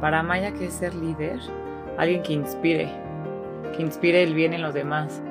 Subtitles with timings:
[0.00, 1.40] Para Maya, ¿qué es ser líder?
[1.96, 2.88] Alguien que inspire,
[3.74, 5.22] que inspire el bien en los demás.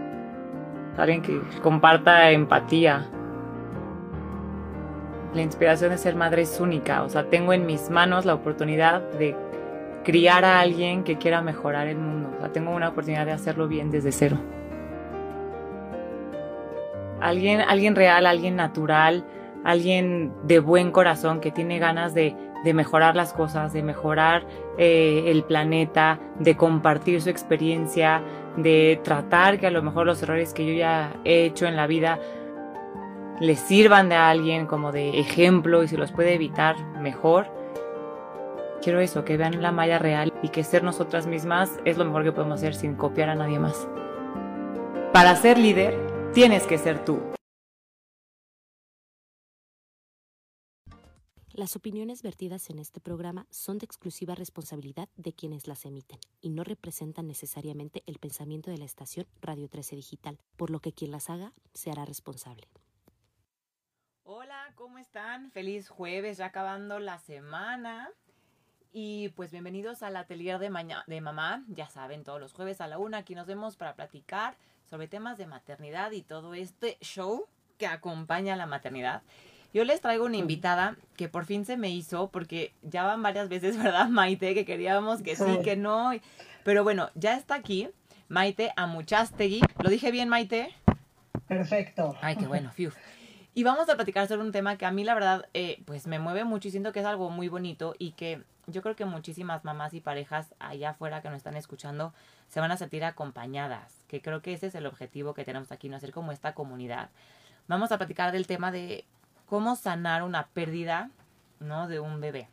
[0.97, 3.05] Alguien que comparta empatía.
[5.33, 9.01] La inspiración de ser madre es única, o sea, tengo en mis manos la oportunidad
[9.01, 9.35] de
[10.05, 12.31] criar a alguien que quiera mejorar el mundo.
[12.37, 14.37] O sea, tengo una oportunidad de hacerlo bien desde cero.
[17.19, 19.25] Alguien, alguien real, alguien natural,
[19.65, 22.35] alguien de buen corazón que tiene ganas de,
[22.73, 24.45] mejorar las cosas, de mejorar
[24.77, 28.21] eh, el planeta, de compartir su experiencia,
[28.57, 31.87] de tratar que a lo mejor los errores que yo ya he hecho en la
[31.87, 32.19] vida
[33.39, 37.47] les sirvan de alguien como de ejemplo y si los puede evitar mejor.
[38.81, 42.23] Quiero eso, que vean la malla real y que ser nosotras mismas es lo mejor
[42.23, 43.87] que podemos hacer sin copiar a nadie más.
[45.11, 45.97] Para ser líder,
[46.33, 47.34] tienes que ser tú.
[51.55, 56.49] Las opiniones vertidas en este programa son de exclusiva responsabilidad de quienes las emiten y
[56.49, 61.11] no representan necesariamente el pensamiento de la estación Radio 13 Digital, por lo que quien
[61.11, 62.67] las haga se hará responsable.
[64.25, 65.49] Hola, ¿cómo están?
[65.49, 68.11] Feliz jueves, ya acabando la semana.
[68.91, 70.69] Y pues bienvenidos al atelier de,
[71.07, 71.63] de mamá.
[71.69, 74.57] Ya saben, todos los jueves a la una aquí nos vemos para platicar
[74.89, 77.47] sobre temas de maternidad y todo este show
[77.77, 79.23] que acompaña a la maternidad.
[79.75, 83.49] Yo les traigo una invitada que por fin se me hizo, porque ya van varias
[83.49, 84.53] veces, ¿verdad, Maite?
[84.53, 86.11] Que queríamos que sí, que no.
[86.63, 87.89] Pero bueno, ya está aquí
[88.29, 89.59] Maite Amuchastegui.
[89.83, 90.73] ¿Lo dije bien, Maite?
[91.49, 92.15] Perfecto.
[92.21, 92.91] Ay, qué bueno, fiu.
[93.53, 96.19] Y vamos a platicar sobre un tema que a mí, la verdad, eh, pues me
[96.19, 99.65] mueve mucho y siento que es algo muy bonito y que yo creo que muchísimas
[99.65, 102.13] mamás y parejas allá afuera que nos están escuchando
[102.47, 105.89] se van a sentir acompañadas, que creo que ese es el objetivo que tenemos aquí,
[105.89, 107.09] no hacer como esta comunidad.
[107.67, 109.05] Vamos a platicar del tema de
[109.45, 111.11] cómo sanar una pérdida,
[111.59, 111.87] ¿no?
[111.87, 112.47] De un bebé.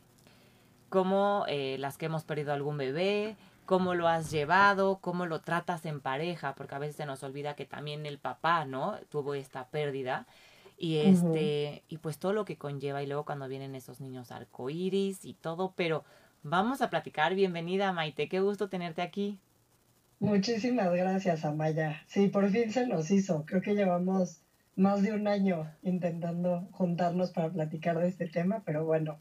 [0.89, 3.35] Cómo eh, las que hemos perdido algún bebé,
[3.65, 7.55] cómo lo has llevado, cómo lo tratas en pareja, porque a veces se nos olvida
[7.55, 8.97] que también el papá, ¿no?
[9.09, 10.27] Tuvo esta pérdida.
[10.77, 15.23] Y este, y pues todo lo que conlleva, y luego cuando vienen esos niños arcoíris
[15.23, 16.03] y todo, pero
[16.41, 17.35] vamos a platicar.
[17.35, 19.39] Bienvenida, Maite, qué gusto tenerte aquí.
[20.19, 22.01] Muchísimas gracias, Amaya.
[22.07, 23.45] Sí, por fin se nos hizo.
[23.45, 24.42] Creo que llevamos
[24.75, 29.19] más de un año intentando juntarnos para platicar de este tema, pero bueno,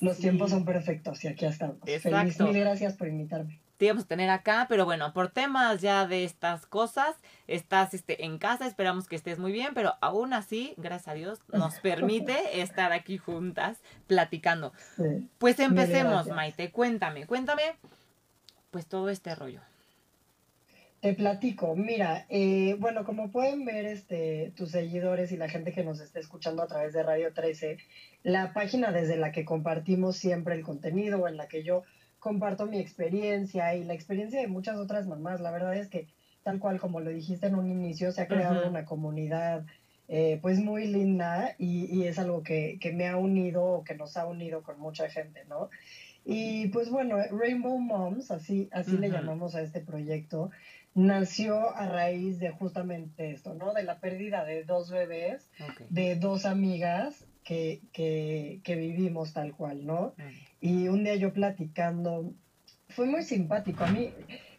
[0.00, 1.78] los tiempos son perfectos y aquí estamos.
[1.84, 3.60] Feliz, mil gracias por invitarme.
[3.76, 7.16] Te íbamos a tener acá, pero bueno, por temas ya de estas cosas,
[7.48, 11.40] estás este, en casa, esperamos que estés muy bien, pero aún así, gracias a Dios,
[11.52, 14.72] nos permite estar aquí juntas platicando.
[15.38, 17.62] Pues empecemos, Maite, cuéntame, cuéntame,
[18.70, 19.60] pues todo este rollo.
[21.04, 25.84] Te platico, mira, eh, bueno, como pueden ver este, tus seguidores y la gente que
[25.84, 27.76] nos está escuchando a través de Radio 13,
[28.22, 31.82] la página desde la que compartimos siempre el contenido, en la que yo
[32.18, 36.08] comparto mi experiencia y la experiencia de muchas otras mamás, la verdad es que
[36.42, 39.66] tal cual como lo dijiste en un inicio, se ha creado una comunidad
[40.08, 44.24] eh, pues muy linda y, es algo que, me ha unido o que nos ha
[44.24, 45.68] unido con mucha gente, ¿no?
[46.24, 50.50] Y pues bueno, Rainbow Moms, así, así le llamamos a este proyecto,
[50.94, 53.74] nació a raíz de justamente esto, ¿no?
[53.74, 55.50] De la pérdida de dos bebés,
[55.90, 60.14] de dos amigas que, que, que, vivimos tal cual, ¿no?
[60.60, 62.32] Y un día yo platicando,
[62.88, 63.84] fue muy simpático.
[63.84, 64.10] A mí,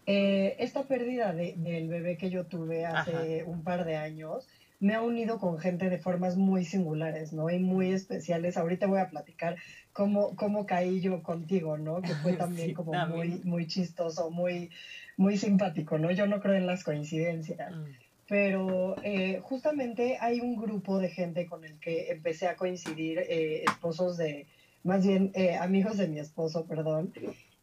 [0.06, 4.48] eh, esta pérdida de, del bebé que yo tuve hace un par de años,
[4.80, 7.50] me ha unido con gente de formas muy singulares, ¿no?
[7.50, 8.58] Y muy especiales.
[8.58, 9.58] Ahorita voy a platicar
[9.94, 12.02] cómo, cómo caí yo contigo, ¿no?
[12.02, 14.70] Que fue también como muy, muy chistoso, muy,
[15.18, 16.12] muy simpático, ¿no?
[16.12, 17.72] Yo no creo en las coincidencias.
[17.76, 17.86] Mm.
[18.28, 23.64] Pero eh, justamente hay un grupo de gente con el que empecé a coincidir, eh,
[23.64, 24.48] esposos de,
[24.84, 27.14] más bien eh, amigos de mi esposo, perdón,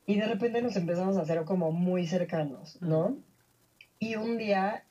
[0.07, 3.11] y de repente nos empezamos a hacer como muy cercanos, ¿no?
[3.11, 3.32] Mm.
[4.03, 4.83] Y un día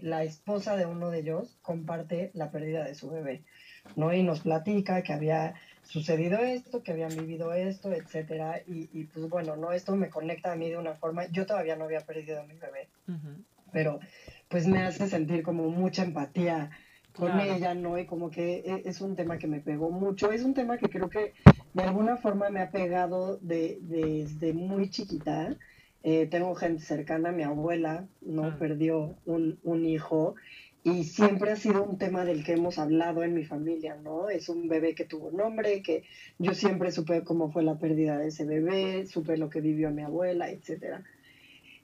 [0.00, 3.42] la esposa de uno de ellos comparte la pérdida de su bebé,
[3.96, 4.14] ¿no?
[4.14, 9.28] Y nos platica que había sucedido esto, que habían vivido esto, etcétera, y, y, pues
[9.28, 12.38] bueno, no, esto me conecta a mí de una forma, yo todavía no había perdido
[12.38, 12.88] a mi bebé,
[13.72, 13.98] pero
[14.48, 16.70] pues me hace sentir como mucha empatía
[17.12, 17.98] con ella, ¿no?
[17.98, 20.88] Y como que e, es un tema que me pegó mucho, es un tema que
[20.88, 21.34] creo que
[21.74, 25.58] de alguna forma me ha pegado de, desde muy chiquita,
[26.02, 28.44] eh, tengo gente cercana, mi abuela, ¿no?
[28.44, 28.56] Ah.
[28.58, 30.34] Perdió un, un hijo
[30.82, 34.30] y siempre ha sido un tema del que hemos hablado en mi familia, ¿no?
[34.30, 36.04] Es un bebé que tuvo nombre, que
[36.38, 40.02] yo siempre supe cómo fue la pérdida de ese bebé, supe lo que vivió mi
[40.02, 41.04] abuela, etcétera.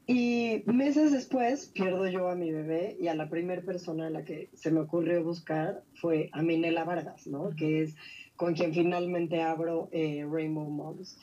[0.06, 4.24] Y meses después pierdo yo a mi bebé y a la primera persona a la
[4.24, 7.50] que se me ocurrió buscar fue a Minela Vargas, ¿no?
[7.56, 7.96] Que es
[8.36, 11.18] con quien finalmente abro eh, Rainbow Moms.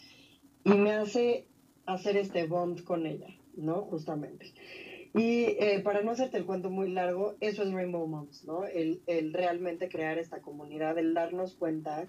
[0.65, 1.45] Y me hace
[1.85, 3.81] hacer este bond con ella, ¿no?
[3.83, 4.53] Justamente.
[5.15, 8.65] Y eh, para no hacerte el cuento muy largo, eso es Rainbow Moms, ¿no?
[8.65, 12.07] El, el, realmente crear esta comunidad, el darnos cuenta.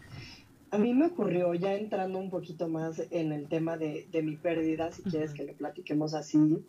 [0.70, 4.36] A mí me ocurrió, ya entrando un poquito más en el tema de, de mi
[4.36, 6.64] pérdida, si quieres que lo platiquemos así,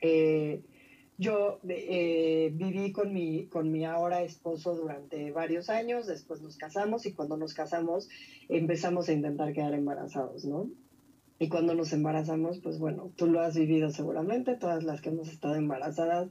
[0.00, 0.62] eh,
[1.18, 7.06] yo eh, viví con mi, con mi ahora esposo durante varios años, después nos casamos
[7.06, 8.08] y cuando nos casamos
[8.48, 10.70] empezamos a intentar quedar embarazados, ¿no?
[11.38, 15.28] Y cuando nos embarazamos, pues bueno, tú lo has vivido seguramente, todas las que hemos
[15.28, 16.30] estado embarazadas,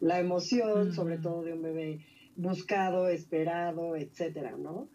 [0.00, 2.00] la emoción, sobre todo de un bebé
[2.36, 4.88] buscado, esperado, etcétera, ¿no?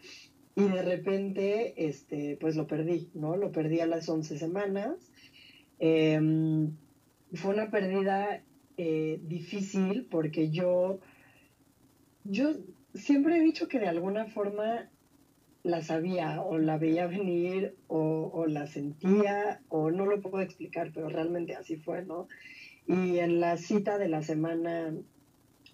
[0.56, 3.38] Y de repente, este, pues lo perdí, ¿no?
[3.38, 4.96] Lo perdí a las 11 semanas.
[5.80, 6.72] Em,
[7.34, 8.44] fue una pérdida
[8.78, 11.00] eh, difícil porque yo,
[12.24, 12.56] yo
[12.94, 14.90] siempre he dicho que de alguna forma
[15.64, 21.10] la sabía o la veía venir o, la sentía o no lo puedo explicar, pero
[21.10, 22.28] realmente así fue, ¿no?
[22.88, 24.94] Y en la cita de la semana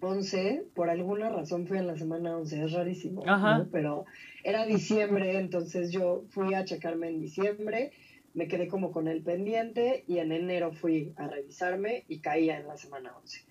[0.01, 3.67] 11, por alguna razón fui en la semana 11, es rarísimo, ¿no?
[3.71, 4.05] Pero
[4.43, 7.91] era diciembre, entonces yo fui a checarme en diciembre,
[8.33, 12.67] me quedé como con el pendiente y en enero fui a revisarme y caía en
[12.67, 13.45] la semana 11.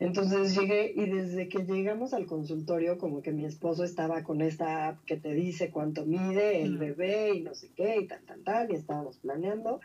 [0.00, 4.88] Entonces llegué y desde que llegamos al consultorio, como que mi esposo estaba con esta
[4.88, 8.42] app que te dice cuánto mide el bebé y no sé qué y tal, tal,
[8.42, 9.80] tal, y estábamos planeando.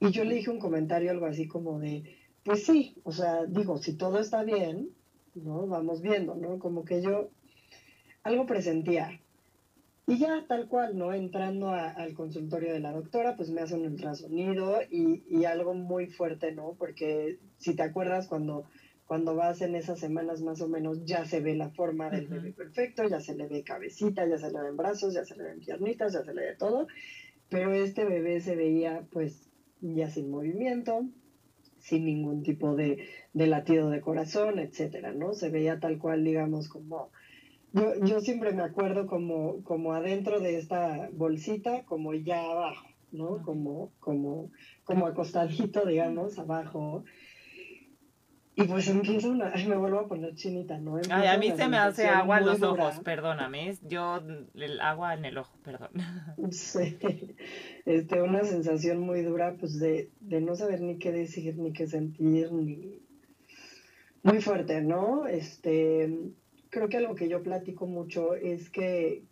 [0.00, 2.02] Y yo le dije un comentario algo así como de,
[2.42, 4.90] pues sí, o sea, digo, si todo está bien,
[5.36, 5.68] ¿no?
[5.68, 6.58] Vamos viendo, ¿no?
[6.58, 7.30] Como que yo
[8.24, 9.20] algo presentía.
[10.08, 11.12] Y ya tal cual, ¿no?
[11.12, 16.08] Entrando al consultorio de la doctora, pues me hacen un ultrasonido y, y algo muy
[16.08, 16.74] fuerte, ¿no?
[16.76, 18.64] Porque si te acuerdas cuando
[19.06, 22.52] cuando vas en esas semanas más o menos ya se ve la forma del bebé
[22.52, 25.60] perfecto, ya se le ve cabecita, ya se le ven brazos, ya se le ven
[25.60, 26.88] piernitas, ya se le ve todo,
[27.48, 29.48] pero este bebé se veía pues
[29.80, 31.06] ya sin movimiento,
[31.78, 35.34] sin ningún tipo de, latido de corazón, etcétera, ¿no?
[35.34, 37.10] Se veía tal cual, digamos, como...
[37.72, 43.42] Yo, yo siempre me acuerdo como, como adentro de esta bolsita, como ya abajo, ¿no?
[43.42, 44.50] Como, como,
[44.84, 47.04] como acostadito, digamos, abajo.
[48.58, 50.98] Y pues empiezo una, me vuelvo a poner chinita, ¿no?
[51.10, 54.22] Ay, a mí se me hace agua en los ojos, perdóname, yo
[54.54, 55.90] el agua en el ojo, perdón.
[56.50, 56.96] Sí,
[57.84, 61.86] este, una sensación muy dura, pues de, de no saber ni qué decir, ni qué
[61.86, 63.02] sentir, ni...
[64.22, 65.26] Muy fuerte, ¿no?
[65.26, 66.32] Este,
[66.70, 69.24] creo que algo que yo platico mucho es que,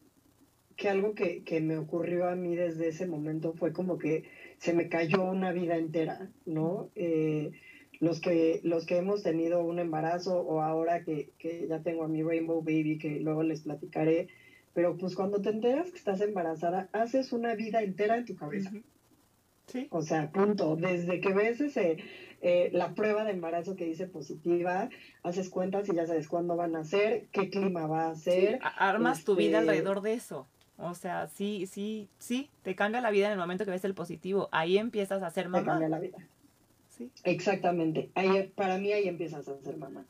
[0.77, 4.25] que algo que, que me ocurrió a mí desde ese momento fue como que
[4.59, 6.91] se me cayó una vida entera, ¿no?
[6.95, 7.53] Eh,
[8.01, 11.33] los que, los que hemos tenido un embarazo o ahora que,
[11.69, 14.29] ya tengo a mi Rainbow Baby, que luego les platicaré,
[14.73, 18.71] pero pues cuando te enteras que estás embarazada, haces una vida entera en tu cabeza.
[19.67, 19.89] Sí.
[19.91, 20.77] O sea, punto.
[20.77, 21.97] Desde que ves ese,
[22.43, 24.91] eh, la prueba de embarazo que dice positiva,
[25.23, 28.59] haces cuentas y ya sabes cuándo van a ser, qué clima va a ser.
[28.77, 30.47] armas tu vida este alrededor de eso.
[30.77, 33.95] O sea, sí, sí, sí, te cambia la vida en el momento que ves el
[33.95, 34.49] positivo.
[34.51, 35.61] Ahí empiezas a ser mamá.
[35.61, 36.19] Te cambia la vida.
[37.25, 38.11] Exactamente.
[38.15, 40.05] Ahí, para mí ahí empiezas a ser mamá.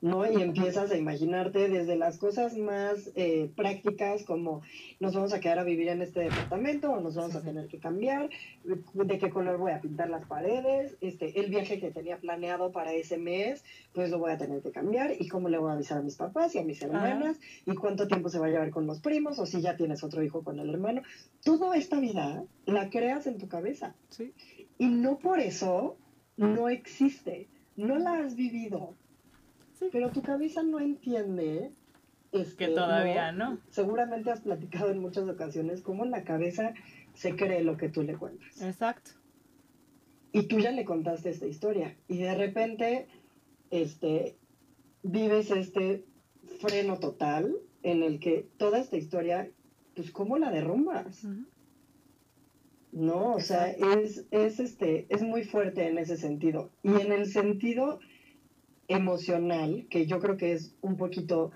[0.00, 0.30] ¿no?
[0.30, 4.62] Y empiezas a imaginarte desde las cosas más eh, prácticas como
[5.00, 7.78] nos vamos a quedar a vivir en este departamento o nos vamos a tener que
[7.78, 8.30] cambiar,
[8.64, 12.92] de qué color voy a pintar las paredes, este, el viaje que tenía planeado para
[12.92, 15.98] ese mes, pues lo voy a tener que cambiar y cómo le voy a avisar
[15.98, 18.86] a mis papás y a mis hermanas y cuánto tiempo se va a llevar con
[18.86, 21.02] los primos o si ya tienes otro hijo con el hermano.
[21.42, 23.94] Toda esta vida la creas en tu cabeza.
[24.78, 25.96] Y no por eso
[26.38, 28.94] no existe, no la has vivido,
[29.92, 31.72] pero tu cabeza no entiende.
[32.30, 36.74] Este, que todavía no, Seguramente has platicado en muchas ocasiones cómo la cabeza
[37.14, 38.60] se cree lo que tú le cuentas.
[38.60, 39.12] Exacto.
[40.32, 43.08] Y tú ya le contaste esta historia y de repente
[43.70, 44.36] este,
[45.02, 46.04] vives este
[46.60, 49.50] freno total en el que toda esta historia,
[49.94, 51.26] pues cómo la derrumbas.
[52.92, 53.34] ¿No?
[53.34, 56.70] O sea, es, es, este, es muy fuerte en ese sentido.
[56.82, 58.00] Y en el sentido
[58.88, 61.52] emocional, que yo creo que es un poquito,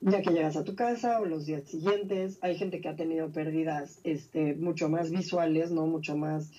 [0.00, 3.30] ya que llegas a tu casa o los días siguientes, hay gente que ha tenido
[3.30, 5.86] pérdidas este, mucho más visuales, ¿no?
[5.86, 6.50] Mucho más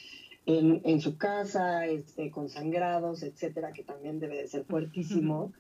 [0.46, 5.54] en, en su casa, este, con sangrados, etcétera, que también debe de ser fuertísimo.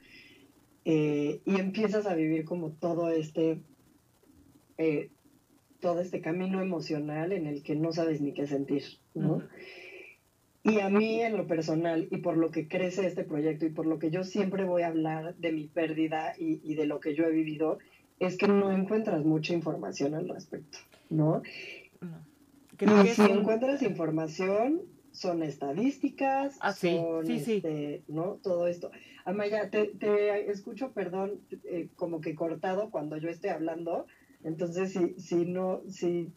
[0.83, 3.61] Eh, y empiezas a vivir como todo este
[4.79, 5.11] eh,
[5.81, 8.83] todo este camino emocional en el que no sabes ni qué sentir,
[9.13, 9.41] ¿no?
[10.63, 13.87] Y a mí en lo personal y por lo que crece este proyecto y por
[13.87, 17.25] lo que yo siempre voy a hablar de mi pérdida y, de lo que yo
[17.25, 17.79] he vivido,
[18.19, 20.77] es que no encuentras mucha información al respecto,
[21.09, 21.41] ¿no?
[22.79, 27.53] y si encuentras información, son estadísticas, ah, sí, son, sí, sí.
[27.55, 28.39] Este, ¿no?
[28.41, 28.91] Todo esto.
[29.25, 34.05] Amaya, te, te escucho, perdón, eh, como que cortado cuando yo estoy hablando,
[34.43, 36.33] entonces si, si no, si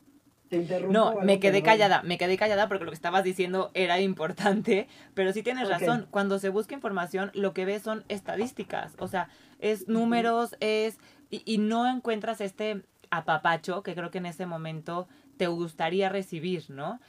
[0.49, 0.93] te interrumpo.
[0.93, 5.33] No, me quedé callada, me quedé callada porque lo que estabas diciendo era importante, pero
[5.33, 9.89] sí tienes razón, cuando se busca información lo que ves son estadísticas, o sea, es
[9.89, 10.99] números, es,
[11.31, 16.65] y, y no encuentras este apapacho que creo que en ese momento te gustaría recibir,
[16.69, 17.01] ¿no?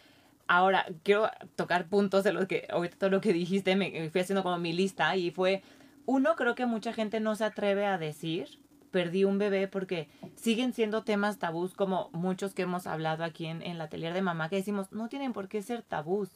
[0.47, 4.43] Ahora, quiero tocar puntos de lo que, ahorita todo lo que dijiste, me fui haciendo
[4.43, 5.63] como mi lista y fue,
[6.05, 8.59] uno, creo que mucha gente no se atreve a decir,
[8.91, 13.61] perdí un bebé porque siguen siendo temas tabús como muchos que hemos hablado aquí en,
[13.61, 16.29] en la atelier de mamá, que decimos, no tienen por qué ser tabús.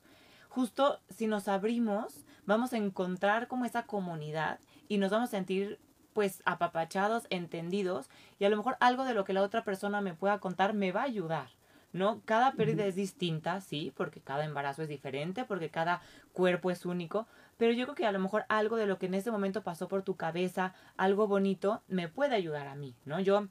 [0.50, 5.79] Justo si nos abrimos, vamos a encontrar como esa comunidad y nos vamos a sentir
[6.13, 10.13] pues apapachados, entendidos y a lo mejor algo de lo que la otra persona me
[10.13, 11.50] pueda contar me va a ayudar.
[11.91, 12.22] ¿No?
[12.25, 16.01] Cada pérdida es distinta, sí, porque cada embarazo es diferente, porque cada
[16.34, 17.27] cuerpo es único,
[17.58, 19.88] pero yo creo que a lo mejor algo de lo que en ese momento pasó
[19.88, 23.19] por tu cabeza, algo bonito, me puede ayudar a mí, ¿no?
[23.19, 23.48] Yo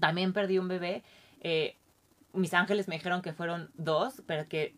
[0.00, 1.02] también perdí un bebé,
[1.40, 1.76] eh,
[2.32, 4.74] mis ángeles me dijeron que fueron dos, pero que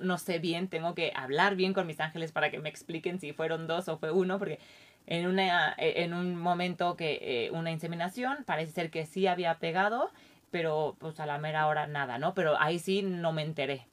[0.00, 3.32] no, sé bien, tengo que hablar bien con mis ángeles para que me expliquen si
[3.32, 4.58] fueron dos o fue uno, porque
[5.06, 10.10] en, una, en un momento que eh, una inseminación parece ser que sí había pegado
[10.50, 12.34] pero pues a la mera hora nada, ¿no?
[12.34, 13.86] Pero ahí sí no me enteré.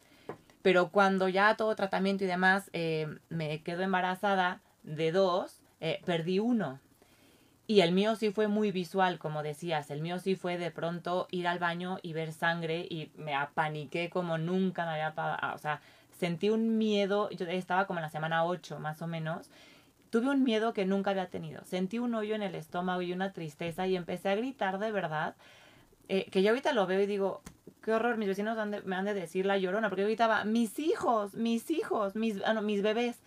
[0.61, 6.39] Pero cuando ya todo tratamiento y demás eh, me quedo embarazada de dos, eh, perdí
[6.39, 6.79] uno.
[7.67, 9.91] Y el mío sí fue muy visual, como decías.
[9.91, 14.09] El mío sí fue de pronto ir al baño y ver sangre y me apaniqué
[14.09, 15.13] como nunca me había...
[15.53, 15.81] O sea,
[16.17, 17.29] sentí un miedo.
[17.29, 19.49] Yo estaba como en la semana 8 más o menos.
[20.09, 21.63] Tuve un miedo que nunca había tenido.
[21.65, 25.35] Sentí un hoyo en el estómago y una tristeza y empecé a gritar de verdad
[26.09, 27.41] eh, que yo ahorita lo veo y digo,
[27.81, 31.35] qué horror, mis vecinos me han de decir la llorona, porque yo gritaba, mis hijos,
[31.35, 33.21] mis hijos, mis, ah, no, mis bebés.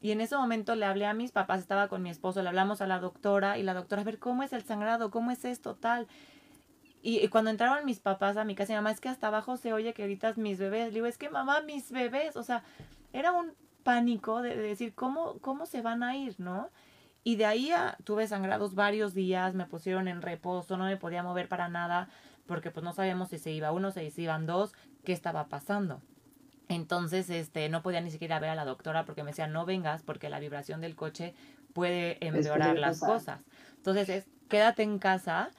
[0.00, 2.80] Y en ese momento le hablé a mis papás, estaba con mi esposo, le hablamos
[2.80, 5.10] a la doctora y la doctora, a ver, ¿cómo es el sangrado?
[5.10, 5.74] ¿Cómo es esto?
[5.74, 6.06] Tal.
[7.02, 9.94] Y, cuando entraron mis papás a mi casa, mi mamá, que hasta abajo se oye
[9.94, 10.88] que gritas mis bebés.
[10.88, 12.36] Le digo, es que mamá, mis bebés.
[12.36, 12.62] O sea,
[13.12, 16.70] era un pánico de, de decir, ¿cómo, ¿cómo se van a ir, no?
[17.28, 17.70] Y de ahí
[18.04, 22.08] tuve sangrados varios días, me pusieron en reposo, no me podía mover para nada,
[22.46, 24.72] porque pues no sabíamos si se iba uno, si se iban dos,
[25.04, 26.00] qué estaba pasando.
[26.68, 30.02] Entonces, este, no podía ni siquiera ver a la doctora porque me decía, no vengas
[30.02, 31.34] porque la vibración del coche
[31.74, 33.42] puede empeorar las cosas.
[33.76, 35.50] Entonces, es, quédate en casa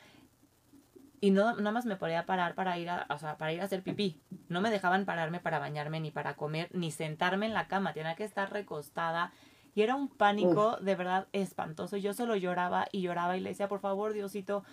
[1.21, 3.65] y no nada más me podía parar para ir a, o sea, para ir a
[3.65, 4.19] hacer pipí.
[4.47, 8.15] No me dejaban pararme para bañarme ni para comer ni sentarme en la cama, tenía
[8.15, 9.31] que estar recostada
[9.79, 11.95] y era un pánico de verdad espantoso.
[11.95, 14.65] Yo solo lloraba y lloraba y le decía, por favor, Diosito,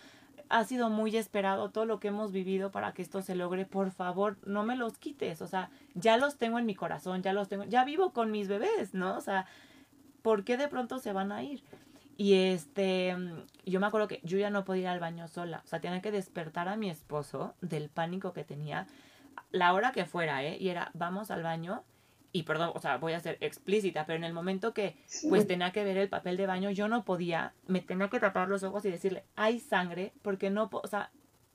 [0.48, 3.66] ha sido muy esperado todo lo que hemos vivido para que esto se logre.
[3.66, 5.42] Por favor, no me los quites.
[5.42, 8.48] O sea, ya los tengo en mi corazón, ya los tengo, ya vivo con mis
[8.48, 9.16] bebés, ¿no?
[9.16, 9.46] O sea,
[10.22, 11.62] ¿por qué de pronto se van a ir?
[12.16, 13.16] Y este,
[13.64, 15.62] yo me acuerdo que yo ya no podía ir al baño sola.
[15.64, 18.88] O sea, tenía que despertar a mi esposo del pánico que tenía,
[19.52, 20.56] la hora que fuera, ¿eh?
[20.58, 21.84] Y era, vamos al baño
[22.36, 24.94] y perdón, o sea, voy a ser explícita, pero en el momento que
[25.30, 28.50] pues tenía que ver el papel de baño, yo no podía, me tenía que tapar
[28.50, 31.10] los ojos y decirle, hay sangre, porque no, o sea,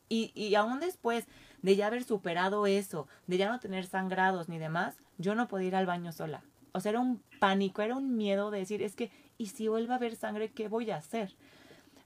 [0.09, 1.27] y, y aún después
[1.61, 5.67] de ya haber superado eso, de ya no tener sangrados ni demás, yo no podía
[5.67, 6.41] ir al baño sola.
[6.71, 9.93] O sea, era un pánico, era un miedo de decir, es que, ¿y si vuelve
[9.93, 11.35] a haber sangre, qué voy a hacer?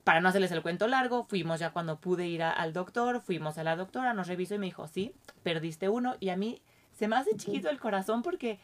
[0.04, 3.64] Para no hacerles el cuento largo, fuimos ya cuando pude ir al doctor, fuimos a
[3.64, 5.14] la doctora, nos revisó y me dijo, sí,
[5.44, 6.62] perdiste uno, y a mí
[6.96, 8.58] se me hace chiquito el corazón porque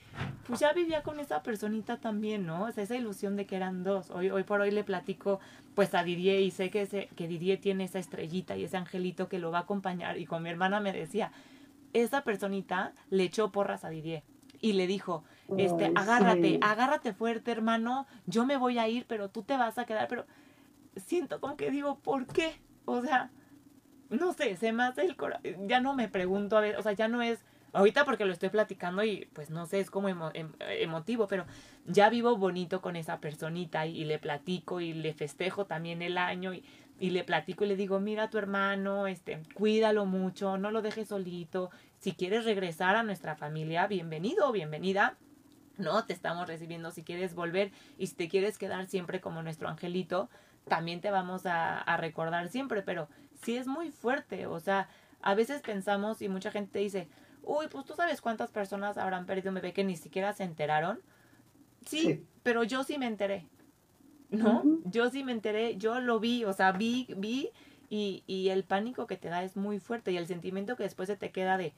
[0.47, 2.63] pues ya vivía con esa personita también, ¿no?
[2.63, 4.09] O sea, esa ilusión de que eran dos.
[4.09, 5.41] Hoy, hoy por hoy le platico
[5.75, 9.27] pues a Didier y sé que, ese, que Didier tiene esa estrellita y ese angelito
[9.27, 10.17] que lo va a acompañar.
[10.17, 11.33] Y con mi hermana me decía,
[11.91, 14.23] esa personita le echó porras a Didier
[14.61, 15.25] y le dijo,
[15.57, 19.85] este, agárrate, agárrate fuerte, hermano, yo me voy a ir, pero tú te vas a
[19.85, 20.25] quedar, pero
[20.95, 22.53] siento como que digo, ¿por qué?
[22.85, 23.31] O sea,
[24.09, 26.93] no sé, se me hace el corazón, ya no me pregunto, a ver, o sea,
[26.93, 27.39] ya no es
[27.73, 31.45] Ahorita porque lo estoy platicando y pues no sé, es como em, emotivo, pero
[31.85, 36.53] ya vivo bonito con esa personita y, le platico y le festejo también el año
[36.53, 36.65] y,
[36.99, 40.81] y, le platico y le digo, mira a tu hermano, este, cuídalo mucho, no lo
[40.81, 45.17] dejes solito, si quieres regresar a nuestra familia, bienvenido o bienvenida.
[45.77, 49.69] No, te estamos recibiendo si quieres volver y si te quieres quedar siempre como nuestro
[49.69, 50.29] angelito,
[50.67, 53.07] también te vamos a, a recordar siempre, pero
[53.41, 54.89] sí es muy fuerte, o sea,
[55.21, 57.07] a veces pensamos y mucha gente dice,
[57.43, 60.99] uy, pues tú sabes cuántas personas habrán perdido un bebé que ni siquiera se enteraron.
[61.85, 63.47] Sí, pero yo sí me enteré.
[64.29, 64.63] ¿No?
[64.85, 67.49] Yo sí me enteré, yo lo vi, o sea, vi, vi
[67.89, 71.07] y, y el pánico que te da es muy fuerte y el sentimiento que después
[71.07, 71.73] se te queda de,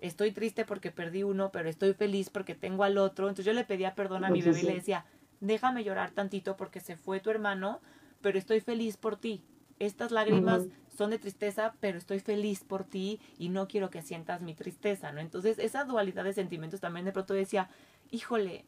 [0.00, 3.28] estoy triste porque perdí uno, pero estoy feliz porque tengo al otro.
[3.28, 5.04] Entonces yo le pedía perdón a mi bebé y le decía,
[5.40, 7.80] déjame llorar tantito porque se fue tu hermano,
[8.20, 9.42] pero estoy feliz por ti.
[9.78, 10.66] Estas lágrimas
[10.98, 15.12] son de tristeza, pero estoy feliz por ti y no quiero que sientas mi tristeza,
[15.12, 15.20] ¿no?
[15.20, 17.70] Entonces esa dualidad de sentimientos también de pronto decía,
[18.10, 18.66] híjole,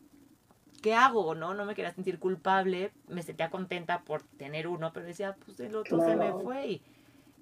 [0.80, 1.34] ¿qué hago?
[1.34, 1.52] ¿No?
[1.54, 5.74] No me quería sentir culpable, me sentía contenta por tener uno, pero decía, pues el
[5.74, 6.82] otro se me fue y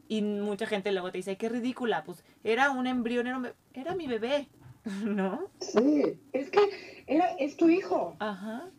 [0.08, 4.48] y mucha gente luego te dice, qué ridícula, pues era un embrión, era, mi bebé,
[5.04, 5.50] ¿no?
[5.60, 6.60] Sí, es que
[7.06, 8.16] era, es tu hijo.
[8.18, 8.70] Ajá.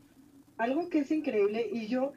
[0.58, 2.14] Algo que es increíble y yo,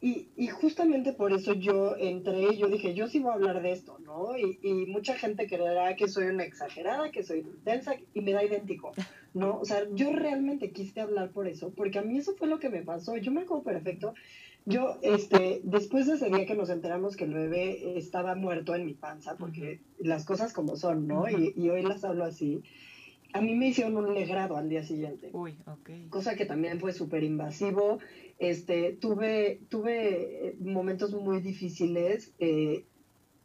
[0.00, 3.72] y, y justamente por eso yo entré, yo dije, yo sí voy a hablar de
[3.72, 4.36] esto, ¿no?
[4.38, 8.44] Y, y mucha gente creerá que soy una exagerada, que soy intensa y me da
[8.44, 8.92] idéntico,
[9.34, 9.58] ¿no?
[9.58, 12.70] O sea, yo realmente quise hablar por eso, porque a mí eso fue lo que
[12.70, 14.14] me pasó, yo me acuerdo perfecto
[14.68, 18.84] yo, este, después de ese día que nos enteramos que el bebé estaba muerto en
[18.84, 21.24] mi panza, porque las cosas como son, ¿no?
[21.26, 22.62] y, hoy las hablo así,
[23.32, 25.30] a mí me hicieron un legrado al día siguiente.
[25.32, 26.10] Uy, ok.
[26.10, 27.98] Cosa que también fue súper invasivo.
[28.38, 32.32] Este, tuve, tuve momentos muy difíciles.
[32.38, 32.84] Eh,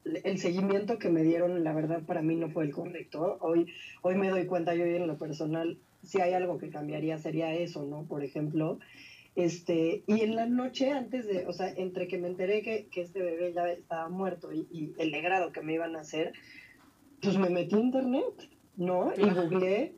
[0.06, 3.38] el seguimiento que me dieron, la verdad, para mí no fue el correcto.
[3.42, 3.68] Hoy,
[4.02, 7.86] hoy me doy cuenta, yo en lo personal, si hay algo que cambiaría sería eso,
[7.86, 8.04] ¿no?
[8.04, 8.80] Por ejemplo,
[9.36, 13.02] este, y en la noche antes de, o sea, entre que me enteré que, que
[13.02, 16.34] este bebé ya estaba muerto y, el legrado que me iban a hacer,
[17.22, 19.12] pues me metí a internet, ¿no?
[19.18, 19.96] Y googleé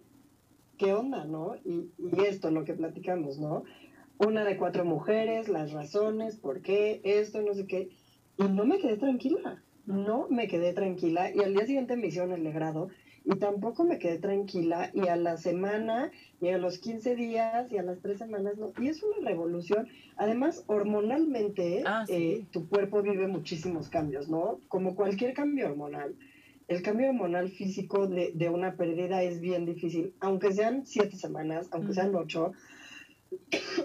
[0.78, 1.56] qué onda, ¿no?
[1.66, 3.64] Y, y esto, lo que platicamos, ¿no?
[4.18, 7.90] Una de cuatro mujeres, las razones, por qué, esto, no sé qué.
[8.38, 11.32] Y no me quedé tranquila, no me quedé tranquila.
[11.34, 12.90] Y al día siguiente me hicieron el legrado
[13.26, 17.78] y tampoco me quedé tranquila y a la semana y a los 15 días y
[17.78, 18.72] a las tres semanas no.
[18.80, 19.88] Y es una revolución.
[20.16, 24.60] Además, hormonalmente, ah, eh, tu cuerpo vive muchísimos cambios, ¿no?
[24.68, 26.16] Como cualquier cambio hormonal.
[26.68, 31.68] El cambio hormonal físico de, de una pérdida es bien difícil, aunque sean siete semanas,
[31.72, 32.54] aunque sean ocho,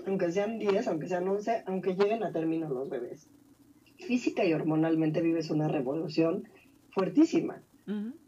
[0.07, 3.29] aunque sean diez, aunque sean once, aunque lleguen a término los bebés.
[3.99, 6.49] Física y hormonalmente vives una revolución
[6.91, 7.63] fuertísima.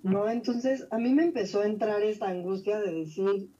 [0.02, 0.28] ¿no?
[0.28, 3.50] Entonces a mí me empezó a entrar esta angustia de decir,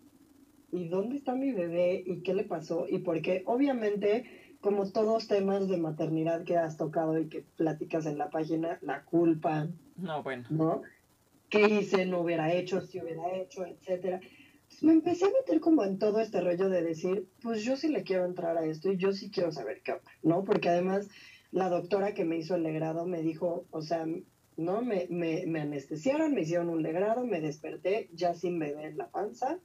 [0.73, 2.03] ¿y dónde está mi bebé?
[2.05, 2.87] ¿Y qué le pasó?
[2.89, 3.43] ¿Y por qué?
[3.47, 8.79] Obviamente, como todos temas de maternidad que has tocado y que platicas en la página,
[8.83, 9.69] la culpa.
[9.97, 10.45] No, bueno.
[10.51, 10.83] ¿No?
[11.49, 12.07] ¿Qué hice?
[12.07, 12.81] ¿No hubiera hecho?
[12.81, 13.65] ¿Si hubiera hecho?
[13.65, 14.21] Etcétera.
[14.81, 18.03] Me empecé a meter como en todo este rollo de decir, pues yo sí le
[18.03, 20.45] quiero entrar a esto y yo sí quiero saber qué onda, ¿no?
[20.45, 21.09] Porque además
[21.51, 24.07] la doctora que me hizo el legrado me dijo, o sea,
[24.57, 24.83] ¿no?
[24.83, 29.09] Me, me, me, anestesiaron, me hicieron un legrado, me desperté ya sin bebé en la
[29.09, 29.59] panza,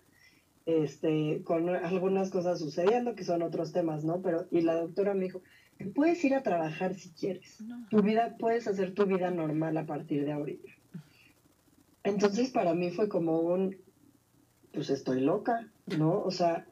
[0.65, 4.21] este, con algunas cosas sucediendo que son otros temas, ¿no?
[4.21, 5.41] Pero, y la doctora me dijo,
[5.95, 10.25] puedes ir a trabajar si quieres, tu vida, puedes hacer tu vida normal a partir
[10.25, 10.69] de ahorita.
[12.03, 13.77] Entonces para mí fue como un,
[14.77, 16.21] pues estoy loca, ¿no?
[16.21, 16.67] O sea,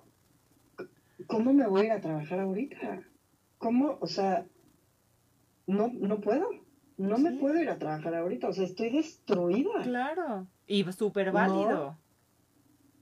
[1.26, 3.02] ¿cómo me voy a ir a trabajar ahorita?
[3.58, 3.98] ¿Cómo?
[4.00, 4.46] O sea,
[5.66, 6.48] no, no puedo
[6.98, 9.82] no me puedo ir a trabajar ahorita, o sea, estoy destruida.
[9.84, 11.98] Claro, y súper válido.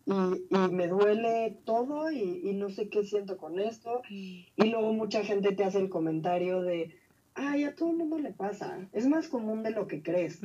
[0.06, 4.02] Y, y, me duele todo y, no sé qué siento con esto.
[4.10, 6.96] Y luego mucha gente te hace el comentario de,
[7.36, 10.42] ay, a todo el mundo le pasa, es más común de lo que crees.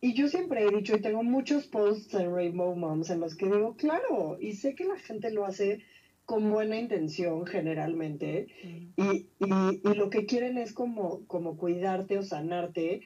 [0.00, 3.46] Y yo siempre he dicho, y tengo muchos posts en Rainbow Moms en los que
[3.46, 5.80] digo, claro, y sé que la gente lo hace
[6.24, 8.48] con buena intención generalmente
[8.96, 13.00] y, y, lo que quieren es como, como cuidarte o sanarte,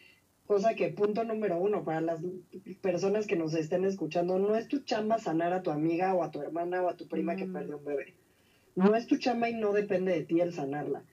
[0.44, 2.20] cosa que punto número uno para las
[2.80, 6.32] personas que nos estén escuchando, no es tu chamba sanar a tu amiga o a
[6.32, 8.14] tu hermana o a tu prima que perdió un bebé.
[8.74, 11.04] No es tu chamba y no depende de ti el sanarla.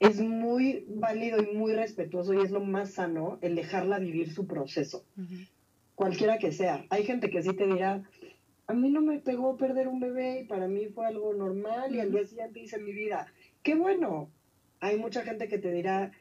[0.00, 4.46] Es muy válido y muy respetuoso y es lo más sano el dejarla vivir su
[4.46, 5.04] proceso,
[5.94, 6.84] cualquiera que sea.
[6.90, 8.02] Hay gente que sí te dirá,
[8.68, 12.00] a mí no me pegó perder un bebé y para mí fue algo normal y
[12.00, 13.26] al día siguiente hice mi vida.
[13.62, 14.30] Qué bueno.
[14.80, 16.12] Hay mucha gente que te dirá,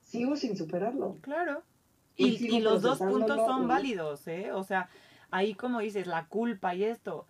[0.00, 1.16] sigo sin superarlo.
[1.22, 1.62] Claro.
[2.16, 4.52] Y, los dos puntos son válidos, ¿eh?
[4.52, 4.90] O sea,
[5.30, 7.26] ahí como dices, la culpa y esto,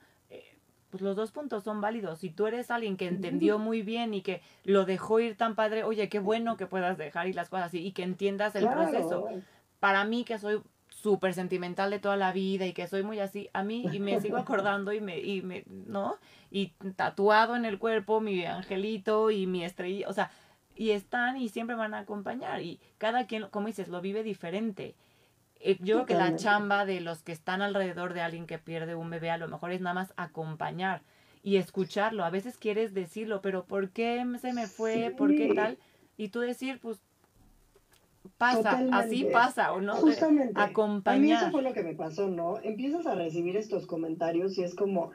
[0.92, 2.18] pues los dos puntos son válidos.
[2.18, 5.84] Si tú eres alguien que entendió muy bien y que lo dejó ir tan padre,
[5.84, 9.26] oye, qué bueno que puedas dejar y las cosas así y que entiendas el proceso.
[9.80, 13.48] Para mí, que soy súper sentimental de toda la vida y que soy muy así,
[13.54, 16.18] a mí y me sigo acordando y me, y me, ¿no?
[16.50, 20.30] Y tatuado en el cuerpo mi angelito y mi estrella, o sea,
[20.76, 24.94] y están y siempre van a acompañar y cada quien, como dices, lo vive diferente.
[25.64, 28.94] Eh, yo creo que la chamba de los que están alrededor de alguien que pierde
[28.96, 31.02] un bebé a lo mejor es nada más acompañar
[31.42, 32.24] y escucharlo.
[32.24, 35.14] A veces quieres decirlo, pero ¿por qué se me fue?
[35.16, 35.78] ¿Por qué tal?
[36.16, 37.00] Y tú decir, pues
[38.38, 39.94] pasa, así pasa, ¿o no?
[39.94, 40.60] Justamente.
[40.60, 41.16] Acompañar.
[41.16, 42.58] A mí eso fue lo que me pasó, ¿no?
[42.62, 45.12] Empiezas a recibir estos comentarios y es como,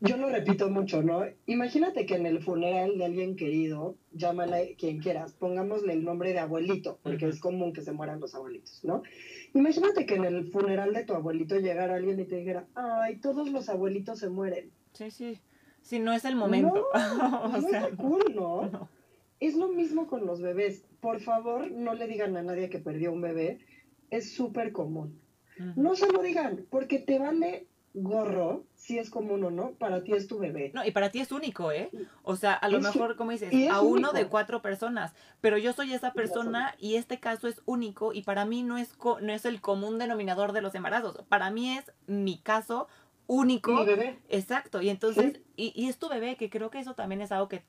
[0.00, 1.24] yo lo repito mucho, ¿no?
[1.46, 6.38] Imagínate que en el funeral de alguien querido, llámale quien quieras, pongámosle el nombre de
[6.38, 9.02] abuelito, porque es común que se mueran los abuelitos, ¿no?
[9.54, 13.50] Imagínate que en el funeral de tu abuelito llegara alguien y te dijera, ay, todos
[13.50, 14.70] los abuelitos se mueren.
[14.92, 15.38] Sí, sí.
[15.82, 16.86] Sí, no es el momento.
[16.94, 18.88] No, no es cool, ¿no?
[19.38, 20.84] Es lo mismo con los bebés.
[21.00, 23.60] Por favor, no le digan a nadie que perdió un bebé.
[24.10, 25.20] Es súper común.
[25.76, 30.12] No se lo digan, porque te vale gorro si es común o no, para ti
[30.12, 30.70] es tu bebé.
[30.74, 31.90] No, y para ti es único, ¿eh?
[32.22, 35.92] O sea, a lo mejor, como dices, a uno de cuatro personas, pero yo soy
[35.92, 39.60] esa persona y este caso es único y para mí no es, no es el
[39.60, 42.88] común denominador de los embarazos, para mí es mi caso
[43.26, 43.72] único.
[43.74, 44.18] Mi bebé.
[44.28, 47.48] Exacto, y entonces, y, y, es tu bebé, que creo que eso también es algo
[47.48, 47.62] que